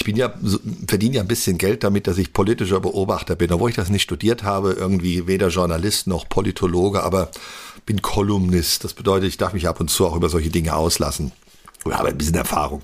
Ich 0.00 0.06
bin 0.06 0.16
ja, 0.16 0.32
verdiene 0.86 1.16
ja 1.16 1.20
ein 1.20 1.28
bisschen 1.28 1.58
Geld 1.58 1.84
damit, 1.84 2.06
dass 2.06 2.16
ich 2.16 2.32
politischer 2.32 2.80
Beobachter 2.80 3.36
bin, 3.36 3.52
obwohl 3.52 3.68
ich 3.68 3.76
das 3.76 3.90
nicht 3.90 4.00
studiert 4.00 4.44
habe, 4.44 4.72
irgendwie 4.72 5.26
weder 5.26 5.48
Journalist 5.48 6.06
noch 6.06 6.26
Politologe, 6.26 7.02
aber 7.02 7.30
bin 7.84 8.00
Kolumnist. 8.00 8.82
Das 8.82 8.94
bedeutet, 8.94 9.28
ich 9.28 9.36
darf 9.36 9.52
mich 9.52 9.68
ab 9.68 9.78
und 9.78 9.90
zu 9.90 10.06
auch 10.06 10.16
über 10.16 10.30
solche 10.30 10.48
Dinge 10.48 10.74
auslassen. 10.74 11.32
Oder 11.84 11.98
habe 11.98 12.08
ein 12.08 12.16
bisschen 12.16 12.36
Erfahrung. 12.36 12.82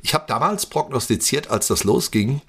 Ich 0.00 0.14
habe 0.14 0.24
damals 0.28 0.64
prognostiziert, 0.64 1.50
als 1.50 1.66
das 1.66 1.84
losging, 1.84 2.40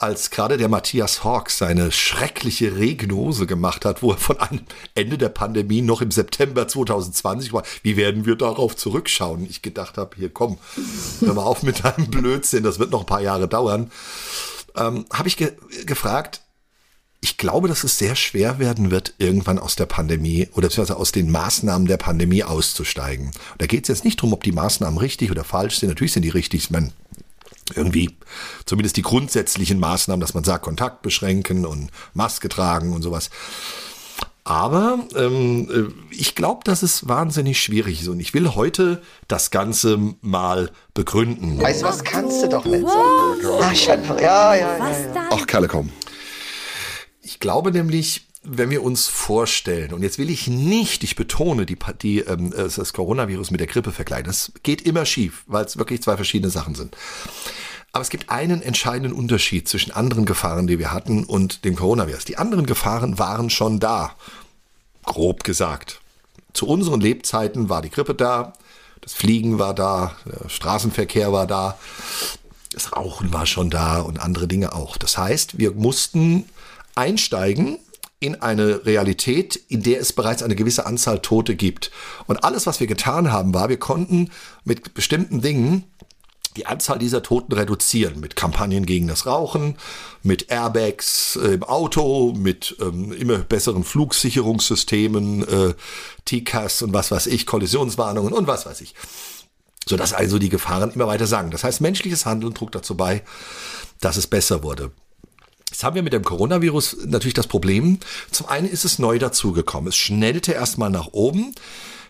als 0.00 0.30
gerade 0.30 0.56
der 0.56 0.68
Matthias 0.68 1.24
Hawks 1.24 1.58
seine 1.58 1.92
schreckliche 1.92 2.76
Regnose 2.76 3.46
gemacht 3.46 3.84
hat, 3.84 4.02
wo 4.02 4.12
er 4.12 4.18
von 4.18 4.40
einem 4.40 4.62
Ende 4.94 5.18
der 5.18 5.28
Pandemie 5.28 5.82
noch 5.82 6.00
im 6.00 6.10
September 6.10 6.66
2020 6.66 7.52
war, 7.52 7.64
wie 7.82 7.96
werden 7.96 8.24
wir 8.24 8.36
darauf 8.36 8.76
zurückschauen? 8.76 9.46
Ich 9.48 9.62
gedacht 9.62 9.98
habe, 9.98 10.16
hier 10.16 10.30
komm, 10.30 10.58
hör 11.20 11.34
mal 11.34 11.42
auf 11.42 11.62
mit 11.62 11.84
deinem 11.84 12.10
Blödsinn, 12.10 12.62
das 12.62 12.78
wird 12.78 12.90
noch 12.90 13.00
ein 13.00 13.06
paar 13.06 13.20
Jahre 13.20 13.46
dauern. 13.46 13.90
Ähm, 14.76 15.04
habe 15.12 15.28
ich 15.28 15.36
ge 15.36 15.52
gefragt, 15.84 16.40
ich 17.20 17.36
glaube, 17.36 17.68
dass 17.68 17.84
es 17.84 17.98
sehr 17.98 18.16
schwer 18.16 18.58
werden 18.58 18.90
wird, 18.90 19.14
irgendwann 19.18 19.58
aus 19.58 19.76
der 19.76 19.84
Pandemie 19.84 20.48
oder 20.52 20.68
beziehungsweise 20.68 20.98
aus 20.98 21.12
den 21.12 21.30
Maßnahmen 21.30 21.86
der 21.86 21.98
Pandemie 21.98 22.44
auszusteigen. 22.44 23.26
Und 23.26 23.36
da 23.58 23.66
geht 23.66 23.84
es 23.84 23.88
jetzt 23.88 24.04
nicht 24.04 24.18
darum, 24.20 24.32
ob 24.32 24.42
die 24.42 24.52
Maßnahmen 24.52 24.98
richtig 24.98 25.30
oder 25.30 25.44
falsch 25.44 25.78
sind. 25.78 25.90
Natürlich 25.90 26.12
sind 26.14 26.22
die 26.22 26.30
richtig. 26.30 26.64
Ich 26.64 26.70
meine, 26.70 26.92
irgendwie 27.74 28.16
zumindest 28.66 28.96
die 28.96 29.02
grundsätzlichen 29.02 29.78
Maßnahmen, 29.78 30.20
dass 30.20 30.34
man 30.34 30.44
sagt, 30.44 30.64
Kontakt 30.64 31.02
beschränken 31.02 31.66
und 31.66 31.90
Maske 32.14 32.48
tragen 32.48 32.92
und 32.92 33.02
sowas. 33.02 33.30
Aber 34.44 34.98
ähm, 35.14 35.68
äh, 35.70 36.14
ich 36.14 36.34
glaube, 36.34 36.62
dass 36.64 36.82
es 36.82 37.06
wahnsinnig 37.06 37.62
schwierig 37.62 38.00
ist 38.00 38.08
und 38.08 38.20
ich 38.20 38.34
will 38.34 38.54
heute 38.54 39.02
das 39.28 39.50
Ganze 39.50 39.98
mal 40.22 40.70
begründen. 40.94 41.60
Weißt 41.60 41.82
du 41.82 41.86
was, 41.86 42.02
kannst 42.02 42.42
du 42.42 42.48
doch 42.48 42.64
nicht 42.64 42.86
sagen. 42.86 44.08
Ach, 44.10 44.20
ja, 44.20 44.54
ja, 44.54 44.56
ja. 44.56 44.76
Was 44.78 45.12
dann? 45.14 45.26
Ach, 45.30 45.46
Kerle, 45.46 45.68
komm. 45.68 45.90
Ich 47.22 47.38
glaube 47.38 47.70
nämlich, 47.70 48.26
wenn 48.42 48.70
wir 48.70 48.82
uns 48.82 49.06
vorstellen, 49.06 49.92
und 49.92 50.02
jetzt 50.02 50.18
will 50.18 50.30
ich 50.30 50.48
nicht, 50.48 51.04
ich 51.04 51.14
betone, 51.14 51.66
die, 51.66 51.76
die, 52.00 52.20
ähm, 52.20 52.52
äh, 52.52 52.68
das 52.74 52.92
Coronavirus 52.92 53.50
mit 53.50 53.60
der 53.60 53.66
Grippe 53.66 53.92
vergleichen. 53.92 54.26
Das 54.26 54.52
geht 54.62 54.82
immer 54.82 55.04
schief, 55.04 55.44
weil 55.46 55.64
es 55.64 55.76
wirklich 55.76 56.02
zwei 56.02 56.16
verschiedene 56.16 56.50
Sachen 56.50 56.74
sind. 56.74 56.96
Aber 57.92 58.02
es 58.02 58.08
gibt 58.08 58.30
einen 58.30 58.62
entscheidenden 58.62 59.12
Unterschied 59.12 59.68
zwischen 59.68 59.90
anderen 59.90 60.24
Gefahren, 60.24 60.66
die 60.66 60.78
wir 60.78 60.92
hatten, 60.92 61.24
und 61.24 61.64
dem 61.64 61.76
Coronavirus. 61.76 62.24
Die 62.24 62.38
anderen 62.38 62.66
Gefahren 62.66 63.18
waren 63.18 63.50
schon 63.50 63.78
da, 63.78 64.14
grob 65.04 65.44
gesagt. 65.44 66.00
Zu 66.54 66.66
unseren 66.66 67.00
Lebzeiten 67.00 67.68
war 67.68 67.82
die 67.82 67.90
Grippe 67.90 68.14
da, 68.14 68.54
das 69.00 69.12
Fliegen 69.12 69.58
war 69.58 69.74
da, 69.74 70.16
der 70.24 70.48
Straßenverkehr 70.48 71.32
war 71.32 71.46
da, 71.46 71.78
das 72.72 72.92
Rauchen 72.94 73.32
war 73.32 73.46
schon 73.46 73.70
da 73.70 74.00
und 74.00 74.20
andere 74.20 74.46
Dinge 74.46 74.72
auch. 74.72 74.96
Das 74.96 75.18
heißt, 75.18 75.58
wir 75.58 75.72
mussten 75.72 76.46
einsteigen 76.94 77.78
in 78.20 78.34
eine 78.36 78.84
Realität, 78.84 79.56
in 79.68 79.82
der 79.82 80.00
es 80.00 80.12
bereits 80.12 80.42
eine 80.42 80.54
gewisse 80.54 80.86
Anzahl 80.86 81.20
Tote 81.20 81.56
gibt. 81.56 81.90
Und 82.26 82.44
alles, 82.44 82.66
was 82.66 82.78
wir 82.78 82.86
getan 82.86 83.32
haben, 83.32 83.54
war, 83.54 83.70
wir 83.70 83.78
konnten 83.78 84.30
mit 84.64 84.94
bestimmten 84.94 85.40
Dingen 85.40 85.84
die 86.56 86.66
Anzahl 86.66 86.98
dieser 86.98 87.22
Toten 87.22 87.52
reduzieren 87.52 88.20
mit 88.20 88.34
Kampagnen 88.34 88.84
gegen 88.84 89.06
das 89.06 89.24
Rauchen, 89.24 89.76
mit 90.22 90.50
Airbags 90.50 91.36
äh, 91.36 91.54
im 91.54 91.62
Auto, 91.62 92.34
mit 92.36 92.76
ähm, 92.80 93.12
immer 93.12 93.38
besseren 93.38 93.84
Flugsicherungssystemen, 93.84 95.46
äh, 95.46 95.74
TCAS 96.24 96.82
und 96.82 96.92
was 96.92 97.10
weiß 97.10 97.28
ich, 97.28 97.46
Kollisionswarnungen 97.46 98.32
und 98.32 98.46
was 98.46 98.66
weiß 98.66 98.80
ich. 98.80 98.94
Sodass 99.88 100.12
also 100.12 100.38
die 100.38 100.48
Gefahren 100.48 100.90
immer 100.90 101.06
weiter 101.06 101.26
sanken. 101.26 101.52
Das 101.52 101.64
heißt, 101.64 101.80
menschliches 101.80 102.26
Handeln 102.26 102.52
trug 102.52 102.72
dazu 102.72 102.96
bei, 102.96 103.22
dass 104.00 104.16
es 104.16 104.26
besser 104.26 104.62
wurde. 104.62 104.90
Jetzt 105.70 105.84
haben 105.84 105.94
wir 105.94 106.02
mit 106.02 106.12
dem 106.12 106.24
Coronavirus 106.24 106.98
natürlich 107.06 107.34
das 107.34 107.46
Problem. 107.46 108.00
Zum 108.30 108.48
einen 108.48 108.68
ist 108.68 108.84
es 108.84 108.98
neu 108.98 109.18
dazugekommen. 109.18 109.88
Es 109.88 109.96
schnellte 109.96 110.52
erstmal 110.52 110.90
nach 110.90 111.08
oben. 111.12 111.54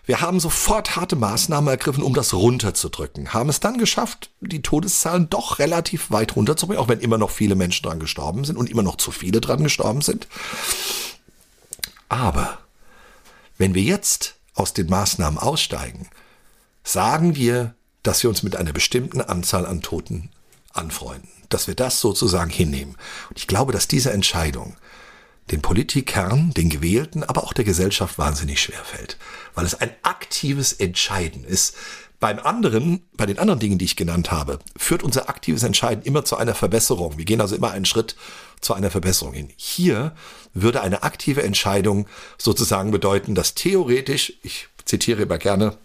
Wir 0.05 0.19
haben 0.19 0.39
sofort 0.39 0.95
harte 0.95 1.15
Maßnahmen 1.15 1.69
ergriffen, 1.69 2.03
um 2.03 2.15
das 2.15 2.33
runterzudrücken. 2.33 3.33
Haben 3.33 3.49
es 3.49 3.59
dann 3.59 3.77
geschafft, 3.77 4.31
die 4.39 4.63
Todeszahlen 4.63 5.29
doch 5.29 5.59
relativ 5.59 6.09
weit 6.09 6.35
runterzubringen, 6.35 6.83
auch 6.83 6.87
wenn 6.89 6.99
immer 6.99 7.19
noch 7.19 7.29
viele 7.29 7.55
Menschen 7.55 7.83
dran 7.83 7.99
gestorben 7.99 8.43
sind 8.45 8.57
und 8.57 8.69
immer 8.69 8.83
noch 8.83 8.97
zu 8.97 9.11
viele 9.11 9.41
dran 9.41 9.63
gestorben 9.63 10.01
sind. 10.01 10.27
Aber 12.09 12.57
wenn 13.59 13.75
wir 13.75 13.83
jetzt 13.83 14.35
aus 14.55 14.73
den 14.73 14.87
Maßnahmen 14.87 15.37
aussteigen, 15.39 16.09
sagen 16.83 17.35
wir, 17.35 17.75
dass 18.01 18.23
wir 18.23 18.29
uns 18.29 18.41
mit 18.41 18.55
einer 18.55 18.73
bestimmten 18.73 19.21
Anzahl 19.21 19.67
an 19.67 19.81
Toten 19.81 20.29
anfreunden, 20.73 21.29
dass 21.53 21.67
wir 21.67 21.75
das 21.75 21.99
sozusagen 21.99 22.49
hinnehmen. 22.49 22.95
Und 23.29 23.37
ich 23.37 23.47
glaube, 23.47 23.73
dass 23.73 23.87
diese 23.87 24.11
Entscheidung 24.11 24.75
den 25.51 25.61
Politikern, 25.61 26.51
den 26.51 26.69
Gewählten, 26.69 27.23
aber 27.23 27.43
auch 27.43 27.53
der 27.53 27.65
Gesellschaft 27.65 28.17
wahnsinnig 28.17 28.61
schwer 28.61 28.83
fällt, 28.83 29.17
weil 29.53 29.65
es 29.65 29.75
ein 29.75 29.91
aktives 30.03 30.73
Entscheiden 30.73 31.43
ist. 31.43 31.75
Beim 32.19 32.37
anderen, 32.39 33.01
bei 33.17 33.25
den 33.25 33.39
anderen 33.39 33.59
Dingen, 33.59 33.79
die 33.79 33.85
ich 33.85 33.95
genannt 33.95 34.31
habe, 34.31 34.59
führt 34.77 35.01
unser 35.01 35.27
aktives 35.27 35.63
Entscheiden 35.63 36.03
immer 36.03 36.23
zu 36.23 36.37
einer 36.37 36.53
Verbesserung. 36.53 37.17
Wir 37.17 37.25
gehen 37.25 37.41
also 37.41 37.55
immer 37.55 37.71
einen 37.71 37.85
Schritt 37.85 38.15
zu 38.61 38.75
einer 38.75 38.91
Verbesserung 38.91 39.33
hin. 39.33 39.49
Hier 39.57 40.13
würde 40.53 40.81
eine 40.81 41.01
aktive 41.01 41.41
Entscheidung 41.41 42.07
sozusagen 42.37 42.91
bedeuten, 42.91 43.33
dass 43.33 43.55
theoretisch, 43.55 44.33
ich 44.43 44.67
zitiere 44.85 45.23
immer 45.23 45.39
gerne 45.39 45.77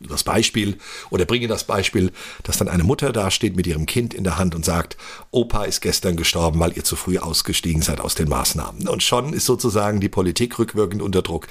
das 0.00 0.24
Beispiel 0.24 0.78
oder 1.10 1.24
bringe 1.24 1.48
das 1.48 1.64
Beispiel, 1.64 2.12
dass 2.42 2.58
dann 2.58 2.68
eine 2.68 2.84
Mutter 2.84 3.12
dasteht 3.12 3.56
mit 3.56 3.66
ihrem 3.66 3.86
Kind 3.86 4.14
in 4.14 4.24
der 4.24 4.38
Hand 4.38 4.54
und 4.54 4.64
sagt, 4.64 4.96
Opa 5.30 5.64
ist 5.64 5.80
gestern 5.80 6.16
gestorben, 6.16 6.60
weil 6.60 6.76
ihr 6.76 6.84
zu 6.84 6.96
früh 6.96 7.18
ausgestiegen 7.18 7.82
seid 7.82 8.00
aus 8.00 8.14
den 8.14 8.28
Maßnahmen. 8.28 8.88
Und 8.88 9.02
schon 9.02 9.32
ist 9.32 9.46
sozusagen 9.46 10.00
die 10.00 10.08
Politik 10.08 10.58
rückwirkend 10.58 11.02
unter 11.02 11.22
Druck. 11.22 11.48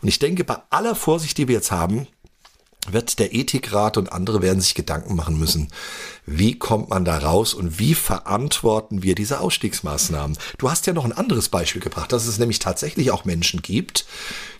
Und 0.00 0.08
ich 0.08 0.18
denke, 0.18 0.44
bei 0.44 0.56
aller 0.70 0.94
Vorsicht, 0.94 1.38
die 1.38 1.48
wir 1.48 1.56
jetzt 1.56 1.72
haben, 1.72 2.06
wird 2.90 3.18
der 3.20 3.32
Ethikrat 3.32 3.96
und 3.96 4.12
andere 4.12 4.42
werden 4.42 4.60
sich 4.60 4.74
Gedanken 4.74 5.14
machen 5.14 5.38
müssen, 5.38 5.68
wie 6.26 6.58
kommt 6.58 6.90
man 6.90 7.04
da 7.04 7.18
raus 7.18 7.54
und 7.54 7.78
wie 7.78 7.94
verantworten 7.94 9.02
wir 9.02 9.14
diese 9.14 9.40
Ausstiegsmaßnahmen. 9.40 10.36
Du 10.58 10.70
hast 10.70 10.86
ja 10.86 10.92
noch 10.92 11.04
ein 11.04 11.12
anderes 11.12 11.48
Beispiel 11.48 11.80
gebracht, 11.80 12.12
dass 12.12 12.26
es 12.26 12.38
nämlich 12.38 12.58
tatsächlich 12.58 13.12
auch 13.12 13.24
Menschen 13.24 13.62
gibt, 13.62 14.04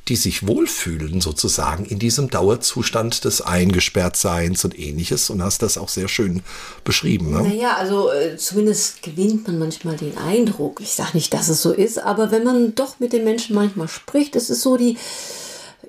die 0.08 0.16
sich 0.16 0.46
wohlfühlen 0.46 1.20
sozusagen 1.20 1.84
in 1.84 1.98
diesem 1.98 2.28
Dauerzustand 2.28 3.24
des 3.24 3.40
Eingesperrtseins 3.40 4.64
und 4.64 4.78
ähnliches 4.78 5.30
und 5.30 5.42
hast 5.42 5.62
das 5.62 5.78
auch 5.78 5.88
sehr 5.88 6.08
schön 6.08 6.42
beschrieben. 6.84 7.30
Ne? 7.30 7.42
Naja, 7.42 7.76
also 7.76 8.10
äh, 8.10 8.36
zumindest 8.36 9.02
gewinnt 9.02 9.46
man 9.46 9.58
manchmal 9.58 9.96
den 9.96 10.16
Eindruck. 10.18 10.80
Ich 10.80 10.92
sage 10.92 11.10
nicht, 11.14 11.32
dass 11.32 11.48
es 11.48 11.62
so 11.62 11.72
ist, 11.72 11.98
aber 11.98 12.32
wenn 12.32 12.42
man 12.42 12.74
doch 12.74 12.98
mit 12.98 13.12
den 13.12 13.24
Menschen 13.24 13.54
manchmal 13.54 13.88
spricht, 13.88 14.34
es 14.34 14.50
ist 14.50 14.62
so 14.62 14.76
die, 14.76 14.96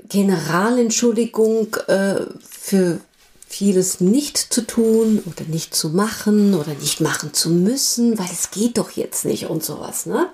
Generalentschuldigung 0.10 1.76
äh, 1.88 2.22
für 2.50 3.00
vieles 3.54 4.02
nicht 4.02 4.38
zu 4.38 4.66
tun 4.66 5.22
oder 5.26 5.46
nicht 5.48 5.76
zu 5.76 5.90
machen 5.90 6.56
oder 6.56 6.74
nicht 6.74 7.02
machen 7.02 7.34
zu 7.34 7.50
müssen, 7.50 8.18
weil 8.18 8.30
es 8.32 8.50
geht 8.50 8.80
doch 8.80 8.92
jetzt 8.92 9.26
nicht 9.26 9.46
und 9.46 9.64
sowas. 9.64 10.08
Ne? 10.08 10.28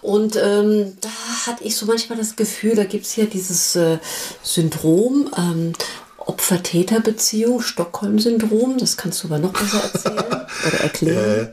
Und 0.00 0.36
ähm, 0.36 0.96
da 1.02 1.10
hatte 1.46 1.64
ich 1.64 1.76
so 1.76 1.84
manchmal 1.84 2.18
das 2.18 2.36
Gefühl, 2.36 2.74
da 2.74 2.84
gibt 2.84 3.04
es 3.04 3.16
ja 3.16 3.26
dieses 3.26 3.76
äh, 3.76 3.98
Syndrom, 4.42 5.30
ähm, 5.36 5.72
Opfer-Täter-Beziehung, 6.16 7.60
Stockholm-Syndrom, 7.60 8.78
das 8.78 8.96
kannst 8.96 9.22
du 9.22 9.28
aber 9.28 9.38
noch 9.38 9.52
besser 9.52 9.82
erzählen 9.82 10.46
oder 10.66 10.80
erklären. 10.80 11.50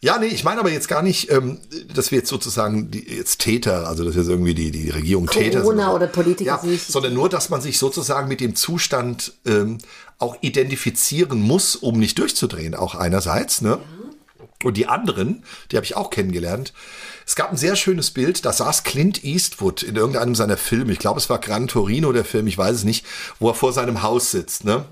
Ja, 0.00 0.18
nee, 0.18 0.26
ich 0.26 0.44
meine 0.44 0.60
aber 0.60 0.70
jetzt 0.70 0.88
gar 0.88 1.02
nicht, 1.02 1.30
ähm, 1.30 1.58
dass 1.94 2.10
wir 2.10 2.18
jetzt 2.18 2.28
sozusagen 2.28 2.90
die, 2.90 3.08
jetzt 3.08 3.38
Täter, 3.38 3.88
also 3.88 4.04
dass 4.04 4.14
jetzt 4.14 4.28
irgendwie 4.28 4.54
die, 4.54 4.70
die 4.70 4.90
Regierung 4.90 5.26
Täter 5.26 5.52
sind. 5.58 5.62
Corona 5.62 5.92
oder 5.94 6.06
Politiker 6.06 6.60
ja, 6.62 6.68
nicht- 6.68 6.86
sondern 6.86 7.14
nur, 7.14 7.28
dass 7.28 7.48
man 7.48 7.60
sich 7.60 7.78
sozusagen 7.78 8.28
mit 8.28 8.40
dem 8.40 8.54
Zustand 8.54 9.32
ähm, 9.46 9.78
auch 10.18 10.36
identifizieren 10.42 11.40
muss, 11.40 11.76
um 11.76 11.98
nicht 11.98 12.18
durchzudrehen, 12.18 12.74
auch 12.74 12.94
einerseits, 12.94 13.60
ne? 13.62 13.78
Und 14.64 14.78
die 14.78 14.86
anderen, 14.86 15.44
die 15.70 15.76
habe 15.76 15.84
ich 15.84 15.96
auch 15.96 16.08
kennengelernt. 16.08 16.72
Es 17.26 17.36
gab 17.36 17.50
ein 17.50 17.58
sehr 17.58 17.76
schönes 17.76 18.10
Bild, 18.10 18.44
da 18.46 18.52
saß 18.52 18.84
Clint 18.84 19.22
Eastwood 19.22 19.82
in 19.82 19.96
irgendeinem 19.96 20.34
seiner 20.34 20.56
Filme, 20.56 20.92
ich 20.92 20.98
glaube 20.98 21.20
es 21.20 21.28
war 21.28 21.38
Gran 21.38 21.68
Torino 21.68 22.10
der 22.12 22.24
Film, 22.24 22.46
ich 22.46 22.56
weiß 22.56 22.74
es 22.76 22.84
nicht, 22.84 23.04
wo 23.38 23.48
er 23.50 23.54
vor 23.54 23.72
seinem 23.72 24.02
Haus 24.02 24.30
sitzt, 24.30 24.64
ne? 24.64 24.84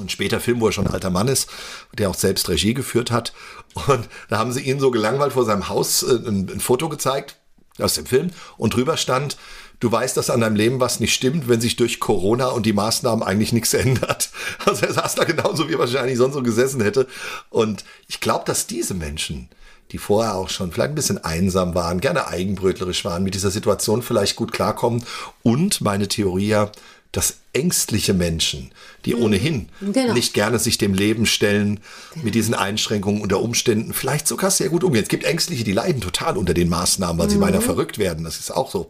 Und 0.00 0.12
später 0.12 0.38
Film, 0.38 0.60
wo 0.60 0.66
er 0.68 0.72
schon 0.72 0.86
ein 0.86 0.92
alter 0.94 1.10
Mann 1.10 1.26
ist, 1.26 1.50
der 1.98 2.08
auch 2.08 2.14
selbst 2.14 2.48
Regie 2.48 2.72
geführt 2.72 3.10
hat. 3.10 3.32
Und 3.74 4.08
da 4.28 4.38
haben 4.38 4.52
sie 4.52 4.62
ihn 4.62 4.80
so 4.80 4.90
gelangweilt 4.90 5.32
vor 5.32 5.44
seinem 5.44 5.68
Haus 5.68 6.02
äh, 6.02 6.16
ein, 6.26 6.50
ein 6.50 6.60
Foto 6.60 6.88
gezeigt 6.88 7.36
aus 7.78 7.94
dem 7.94 8.06
Film 8.06 8.30
und 8.56 8.74
drüber 8.74 8.96
stand, 8.96 9.36
du 9.80 9.90
weißt, 9.90 10.16
dass 10.16 10.30
an 10.30 10.40
deinem 10.40 10.56
Leben 10.56 10.80
was 10.80 11.00
nicht 11.00 11.14
stimmt, 11.14 11.48
wenn 11.48 11.60
sich 11.60 11.76
durch 11.76 12.00
Corona 12.00 12.48
und 12.48 12.66
die 12.66 12.72
Maßnahmen 12.72 13.22
eigentlich 13.22 13.52
nichts 13.52 13.74
ändert. 13.74 14.30
Also 14.64 14.86
er 14.86 14.92
saß 14.92 15.14
da 15.14 15.24
genauso, 15.24 15.68
wie 15.68 15.74
er 15.74 15.78
wahrscheinlich 15.78 16.18
sonst 16.18 16.34
so 16.34 16.42
gesessen 16.42 16.80
hätte. 16.80 17.06
Und 17.50 17.84
ich 18.08 18.20
glaube, 18.20 18.44
dass 18.44 18.66
diese 18.66 18.94
Menschen, 18.94 19.48
die 19.92 19.98
vorher 19.98 20.34
auch 20.34 20.50
schon 20.50 20.72
vielleicht 20.72 20.90
ein 20.90 20.96
bisschen 20.96 21.24
einsam 21.24 21.74
waren, 21.74 22.00
gerne 22.00 22.26
eigenbrötlerisch 22.26 23.04
waren, 23.04 23.22
mit 23.22 23.34
dieser 23.34 23.50
Situation 23.50 24.02
vielleicht 24.02 24.36
gut 24.36 24.52
klarkommen. 24.52 25.04
Und 25.42 25.80
meine 25.80 26.08
Theorie 26.08 26.48
ja, 26.48 26.70
dass 27.12 27.38
ängstliche 27.58 28.14
Menschen, 28.14 28.70
die 29.04 29.14
ohnehin 29.14 29.68
Genau. 29.80 30.12
nicht 30.14 30.32
gerne 30.34 30.58
sich 30.58 30.78
dem 30.78 30.94
Leben 30.94 31.26
stellen, 31.26 31.80
mit 32.22 32.34
diesen 32.34 32.54
Einschränkungen 32.54 33.20
unter 33.22 33.40
Umständen 33.40 33.92
vielleicht 33.92 34.28
sogar 34.28 34.50
sehr 34.50 34.68
gut 34.68 34.84
umgehen. 34.84 35.02
Es 35.02 35.08
gibt 35.08 35.24
Ängstliche, 35.24 35.64
die 35.64 35.72
leiden 35.72 36.00
total 36.00 36.36
unter 36.36 36.54
den 36.54 36.68
Maßnahmen, 36.68 37.18
weil 37.18 37.28
sie 37.30 37.36
Mhm. 37.36 37.40
beinahe 37.40 37.60
verrückt 37.60 37.98
werden. 37.98 38.24
Das 38.24 38.38
ist 38.38 38.50
auch 38.50 38.70
so. 38.70 38.88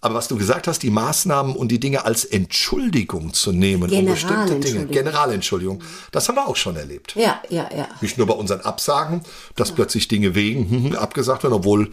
Aber 0.00 0.14
was 0.14 0.28
du 0.28 0.36
gesagt 0.36 0.68
hast, 0.68 0.82
die 0.82 0.90
Maßnahmen 0.90 1.56
und 1.56 1.68
die 1.72 1.80
Dinge 1.80 2.04
als 2.04 2.24
Entschuldigung 2.24 3.32
zu 3.32 3.50
nehmen, 3.52 3.90
um 3.90 4.04
bestimmte 4.06 4.56
Dinge, 4.60 4.86
Generalentschuldigung. 4.86 5.80
Das 6.12 6.28
haben 6.28 6.36
wir 6.36 6.46
auch 6.46 6.56
schon 6.56 6.76
erlebt. 6.76 7.14
Ja, 7.16 7.40
ja, 7.48 7.68
ja. 7.76 7.88
Nicht 8.00 8.18
nur 8.18 8.26
bei 8.26 8.34
unseren 8.34 8.60
Absagen, 8.60 9.22
dass 9.56 9.72
plötzlich 9.72 10.06
Dinge 10.08 10.34
wegen 10.34 10.68
hm, 10.70 10.84
hm, 10.90 10.96
abgesagt 10.96 11.42
werden, 11.42 11.54
obwohl 11.54 11.90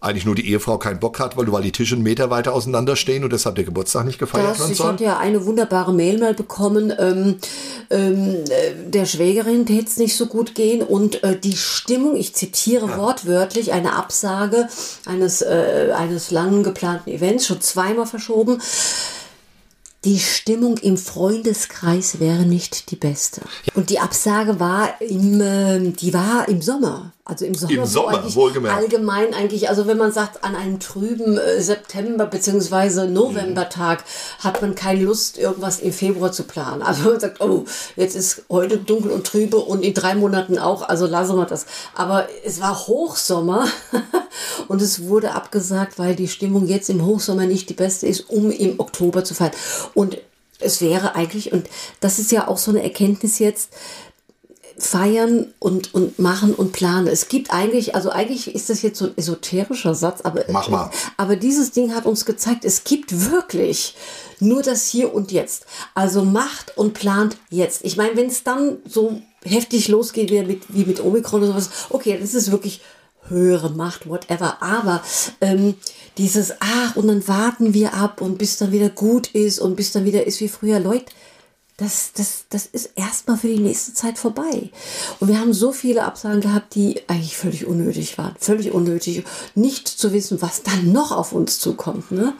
eigentlich 0.00 0.26
nur 0.26 0.34
die 0.34 0.46
Ehefrau 0.50 0.76
keinen 0.76 1.00
Bock 1.00 1.18
hat, 1.18 1.36
weil, 1.38 1.50
weil 1.50 1.62
die 1.62 1.72
Tische 1.72 1.94
einen 1.94 2.02
Meter 2.04 2.28
weiter 2.28 2.52
auseinander 2.52 2.94
stehen 2.94 3.24
und 3.24 3.32
deshalb 3.32 3.54
der 3.54 3.64
Geburtstag 3.64 4.04
nicht 4.04 4.18
gefeiert 4.18 4.50
Das, 4.50 4.58
werden 4.58 4.72
ich 4.72 4.76
soll. 4.78 4.92
hatte 4.92 5.04
ja 5.04 5.16
eine 5.18 5.46
wunderbare 5.54 5.92
Mail 5.92 6.18
mal 6.18 6.34
bekommen, 6.34 6.92
ähm, 6.98 7.36
ähm, 7.88 8.42
äh, 8.50 8.90
der 8.90 9.06
Schwägerin 9.06 9.66
täte 9.66 9.86
es 9.86 9.98
nicht 9.98 10.16
so 10.16 10.26
gut 10.26 10.56
gehen 10.56 10.82
und 10.82 11.22
äh, 11.22 11.38
die 11.38 11.56
Stimmung, 11.56 12.16
ich 12.16 12.34
zitiere 12.34 12.96
wortwörtlich, 12.96 13.72
eine 13.72 13.94
Absage 13.94 14.68
eines, 15.06 15.42
äh, 15.42 15.92
eines 15.96 16.32
lang 16.32 16.64
geplanten 16.64 17.10
Events, 17.10 17.46
schon 17.46 17.60
zweimal 17.60 18.06
verschoben. 18.06 18.60
Die 20.04 20.18
Stimmung 20.18 20.76
im 20.76 20.98
Freundeskreis 20.98 22.20
wäre 22.20 22.44
nicht 22.44 22.90
die 22.90 22.96
beste. 22.96 23.40
Und 23.74 23.88
die 23.88 24.00
Absage 24.00 24.60
war 24.60 25.00
im, 25.00 25.40
ähm, 25.40 25.96
die 25.96 26.12
war 26.12 26.46
im 26.46 26.60
Sommer. 26.60 27.14
Also 27.26 27.46
im 27.46 27.54
Sommer. 27.54 27.72
Im 27.72 27.80
wo 27.80 27.86
Sommer, 27.86 28.18
eigentlich 28.18 28.36
wohlgemerkt. 28.36 28.76
Allgemein 28.76 29.32
eigentlich, 29.32 29.70
also 29.70 29.86
wenn 29.86 29.96
man 29.96 30.12
sagt, 30.12 30.44
an 30.44 30.54
einem 30.54 30.78
trüben 30.78 31.38
äh, 31.38 31.62
September 31.62 32.26
bzw. 32.26 33.06
Novembertag 33.06 34.04
hat 34.40 34.60
man 34.60 34.74
keine 34.74 35.04
Lust, 35.04 35.38
irgendwas 35.38 35.80
im 35.80 35.90
Februar 35.90 36.32
zu 36.32 36.42
planen. 36.42 36.82
Also 36.82 37.08
man 37.08 37.20
sagt, 37.20 37.40
oh, 37.40 37.64
jetzt 37.96 38.14
ist 38.14 38.42
heute 38.50 38.76
dunkel 38.76 39.10
und 39.10 39.26
trübe 39.26 39.56
und 39.56 39.82
in 39.82 39.94
drei 39.94 40.14
Monaten 40.14 40.58
auch, 40.58 40.86
also 40.86 41.06
lassen 41.06 41.36
wir 41.36 41.46
das. 41.46 41.64
Aber 41.94 42.28
es 42.44 42.60
war 42.60 42.86
Hochsommer 42.86 43.68
und 44.68 44.82
es 44.82 45.04
wurde 45.04 45.32
abgesagt, 45.32 45.98
weil 45.98 46.14
die 46.14 46.28
Stimmung 46.28 46.66
jetzt 46.66 46.90
im 46.90 47.06
Hochsommer 47.06 47.46
nicht 47.46 47.70
die 47.70 47.74
beste 47.74 48.06
ist, 48.06 48.28
um 48.28 48.50
im 48.50 48.78
Oktober 48.78 49.24
zu 49.24 49.32
feiern. 49.32 49.52
Und 49.94 50.18
es 50.60 50.80
wäre 50.80 51.14
eigentlich, 51.14 51.52
und 51.52 51.68
das 52.00 52.18
ist 52.18 52.32
ja 52.32 52.48
auch 52.48 52.58
so 52.58 52.70
eine 52.70 52.82
Erkenntnis 52.82 53.38
jetzt, 53.38 53.70
feiern 54.76 55.54
und, 55.60 55.94
und 55.94 56.18
machen 56.18 56.54
und 56.54 56.72
planen. 56.72 57.06
Es 57.06 57.28
gibt 57.28 57.52
eigentlich, 57.52 57.94
also 57.94 58.10
eigentlich 58.10 58.54
ist 58.54 58.70
das 58.70 58.82
jetzt 58.82 58.98
so 58.98 59.06
ein 59.06 59.16
esoterischer 59.16 59.94
Satz, 59.94 60.22
aber, 60.22 60.44
Mach 60.48 60.68
mal. 60.68 60.90
aber 61.16 61.36
dieses 61.36 61.70
Ding 61.70 61.94
hat 61.94 62.06
uns 62.06 62.24
gezeigt, 62.24 62.64
es 62.64 62.82
gibt 62.82 63.30
wirklich 63.30 63.94
nur 64.40 64.62
das 64.62 64.86
Hier 64.86 65.14
und 65.14 65.30
Jetzt. 65.30 65.66
Also 65.94 66.24
macht 66.24 66.76
und 66.76 66.92
plant 66.92 67.36
jetzt. 67.50 67.84
Ich 67.84 67.96
meine, 67.96 68.16
wenn 68.16 68.26
es 68.26 68.42
dann 68.42 68.78
so 68.88 69.20
heftig 69.44 69.88
losgeht 69.88 70.30
wie 70.30 70.42
mit, 70.42 70.62
wie 70.68 70.84
mit 70.84 71.00
Omikron 71.00 71.42
oder 71.42 71.52
sowas, 71.52 71.70
okay, 71.90 72.18
das 72.20 72.34
ist 72.34 72.50
wirklich 72.50 72.80
höhere 73.28 73.70
Macht, 73.70 74.08
whatever. 74.08 74.62
Aber 74.62 75.02
ähm, 75.40 75.74
dieses, 76.18 76.54
ach, 76.60 76.96
und 76.96 77.08
dann 77.08 77.26
warten 77.26 77.74
wir 77.74 77.94
ab 77.94 78.20
und 78.20 78.38
bis 78.38 78.56
dann 78.56 78.72
wieder 78.72 78.88
gut 78.88 79.28
ist 79.28 79.58
und 79.58 79.76
bis 79.76 79.92
dann 79.92 80.04
wieder 80.04 80.26
ist 80.26 80.40
wie 80.40 80.48
früher. 80.48 80.80
Leute, 80.80 81.06
das, 81.76 82.12
das, 82.14 82.44
das 82.50 82.66
ist 82.66 82.90
erstmal 82.94 83.36
für 83.36 83.48
die 83.48 83.58
nächste 83.58 83.94
Zeit 83.94 84.16
vorbei. 84.16 84.70
Und 85.18 85.26
wir 85.26 85.40
haben 85.40 85.52
so 85.52 85.72
viele 85.72 86.04
Absagen 86.04 86.40
gehabt, 86.40 86.76
die 86.76 87.02
eigentlich 87.08 87.36
völlig 87.36 87.66
unnötig 87.66 88.16
waren. 88.16 88.36
Völlig 88.38 88.70
unnötig. 88.70 89.24
Nicht 89.56 89.88
zu 89.88 90.12
wissen, 90.12 90.40
was 90.40 90.62
dann 90.62 90.92
noch 90.92 91.10
auf 91.10 91.32
uns 91.32 91.58
zukommt. 91.58 92.12
Ne? 92.12 92.32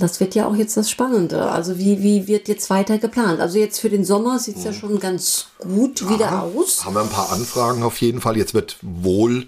Das 0.00 0.18
wird 0.18 0.34
ja 0.34 0.48
auch 0.48 0.56
jetzt 0.56 0.76
das 0.76 0.90
Spannende. 0.90 1.48
Also 1.52 1.78
wie, 1.78 2.02
wie 2.02 2.26
wird 2.26 2.48
jetzt 2.48 2.70
weiter 2.70 2.98
geplant? 2.98 3.38
Also 3.38 3.56
jetzt 3.58 3.78
für 3.78 3.90
den 3.90 4.04
Sommer 4.04 4.40
sieht 4.40 4.56
es 4.56 4.64
ja 4.64 4.72
schon 4.72 4.98
ganz 4.98 5.46
gut 5.60 6.08
wieder 6.08 6.42
aus. 6.42 6.84
Haben 6.84 6.94
wir 6.94 7.02
ein 7.02 7.08
paar 7.08 7.30
Anfragen 7.30 7.84
auf 7.84 8.00
jeden 8.00 8.20
Fall. 8.20 8.36
Jetzt 8.36 8.52
wird 8.52 8.78
wohl, 8.82 9.46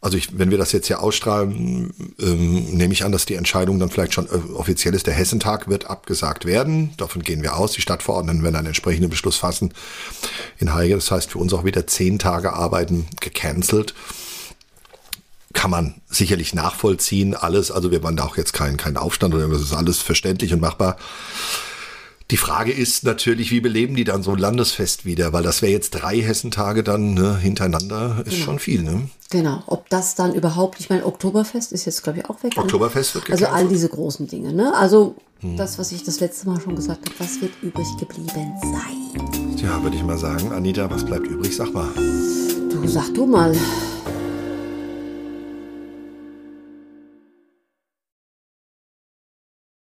also 0.00 0.16
ich, 0.16 0.38
wenn 0.38 0.50
wir 0.50 0.58
das 0.58 0.70
jetzt 0.70 0.86
hier 0.86 1.02
ausstrahlen, 1.02 1.92
ähm, 2.20 2.76
nehme 2.76 2.92
ich 2.92 3.04
an, 3.04 3.10
dass 3.10 3.26
die 3.26 3.34
Entscheidung 3.34 3.80
dann 3.80 3.90
vielleicht 3.90 4.14
schon 4.14 4.26
äh, 4.26 4.52
offiziell 4.54 4.94
ist. 4.94 5.08
Der 5.08 5.14
Hessentag 5.14 5.68
wird 5.68 5.90
abgesagt 5.90 6.44
werden. 6.44 6.92
Davon 6.98 7.22
gehen 7.22 7.42
wir 7.42 7.56
aus. 7.56 7.72
Die 7.72 7.80
Stadtverordneten 7.80 8.44
werden 8.44 8.54
einen 8.54 8.68
entsprechenden 8.68 9.10
Beschluss 9.10 9.36
fassen 9.36 9.74
in 10.58 10.72
Heige. 10.72 10.94
Das 10.94 11.10
heißt 11.10 11.32
für 11.32 11.38
uns 11.38 11.52
auch 11.52 11.64
wieder 11.64 11.88
zehn 11.88 12.20
Tage 12.20 12.52
Arbeiten 12.52 13.08
gecancelt. 13.20 13.94
Kann 15.52 15.72
man 15.72 16.00
sicherlich 16.08 16.54
nachvollziehen, 16.54 17.34
alles. 17.34 17.72
Also 17.72 17.90
wir 17.90 18.02
waren 18.04 18.16
da 18.16 18.24
auch 18.24 18.36
jetzt 18.36 18.52
kein, 18.52 18.76
kein 18.76 18.96
Aufstand 18.96 19.34
oder. 19.34 19.48
Das 19.48 19.62
ist 19.62 19.72
alles 19.72 19.98
verständlich 19.98 20.52
und 20.52 20.60
machbar. 20.60 20.96
Die 22.30 22.36
Frage 22.36 22.72
ist 22.72 23.04
natürlich, 23.04 23.50
wie 23.50 23.60
beleben 23.60 23.96
die 23.96 24.04
dann 24.04 24.22
so 24.22 24.32
ein 24.32 24.38
Landesfest 24.38 25.06
wieder? 25.06 25.32
Weil 25.32 25.42
das 25.42 25.62
wäre 25.62 25.72
jetzt 25.72 25.90
drei 25.90 26.20
Hessentage 26.20 26.82
dann 26.82 27.14
ne, 27.14 27.38
hintereinander, 27.38 28.22
ist 28.26 28.36
schon 28.36 28.58
viel, 28.58 28.82
ne? 28.82 29.08
Genau, 29.30 29.62
ob 29.66 29.88
das 29.88 30.14
dann 30.14 30.34
überhaupt, 30.34 30.78
ich 30.78 30.90
meine, 30.90 31.06
Oktoberfest 31.06 31.72
ist 31.72 31.86
jetzt, 31.86 32.02
glaube 32.02 32.18
ich, 32.18 32.26
auch 32.26 32.42
weg. 32.42 32.54
ne? 32.54 32.62
Oktoberfest 32.62 33.14
wird 33.14 33.30
Also 33.30 33.46
all 33.46 33.66
diese 33.68 33.88
großen 33.88 34.26
Dinge, 34.26 34.52
ne? 34.52 34.74
Also 34.74 35.16
das, 35.40 35.78
was 35.78 35.92
ich 35.92 36.02
das 36.02 36.20
letzte 36.20 36.48
Mal 36.48 36.60
schon 36.60 36.74
gesagt 36.76 37.06
habe, 37.08 37.14
was 37.18 37.40
wird 37.40 37.52
übrig 37.62 37.86
geblieben 37.98 38.28
sein? 38.28 39.56
Ja, 39.56 39.82
würde 39.82 39.96
ich 39.96 40.02
mal 40.02 40.18
sagen. 40.18 40.52
Anita, 40.52 40.90
was 40.90 41.04
bleibt 41.04 41.28
übrig? 41.28 41.56
Sag 41.56 41.72
mal. 41.72 41.88
Du 41.94 42.86
sag 42.88 43.14
du 43.14 43.24
mal. 43.24 43.56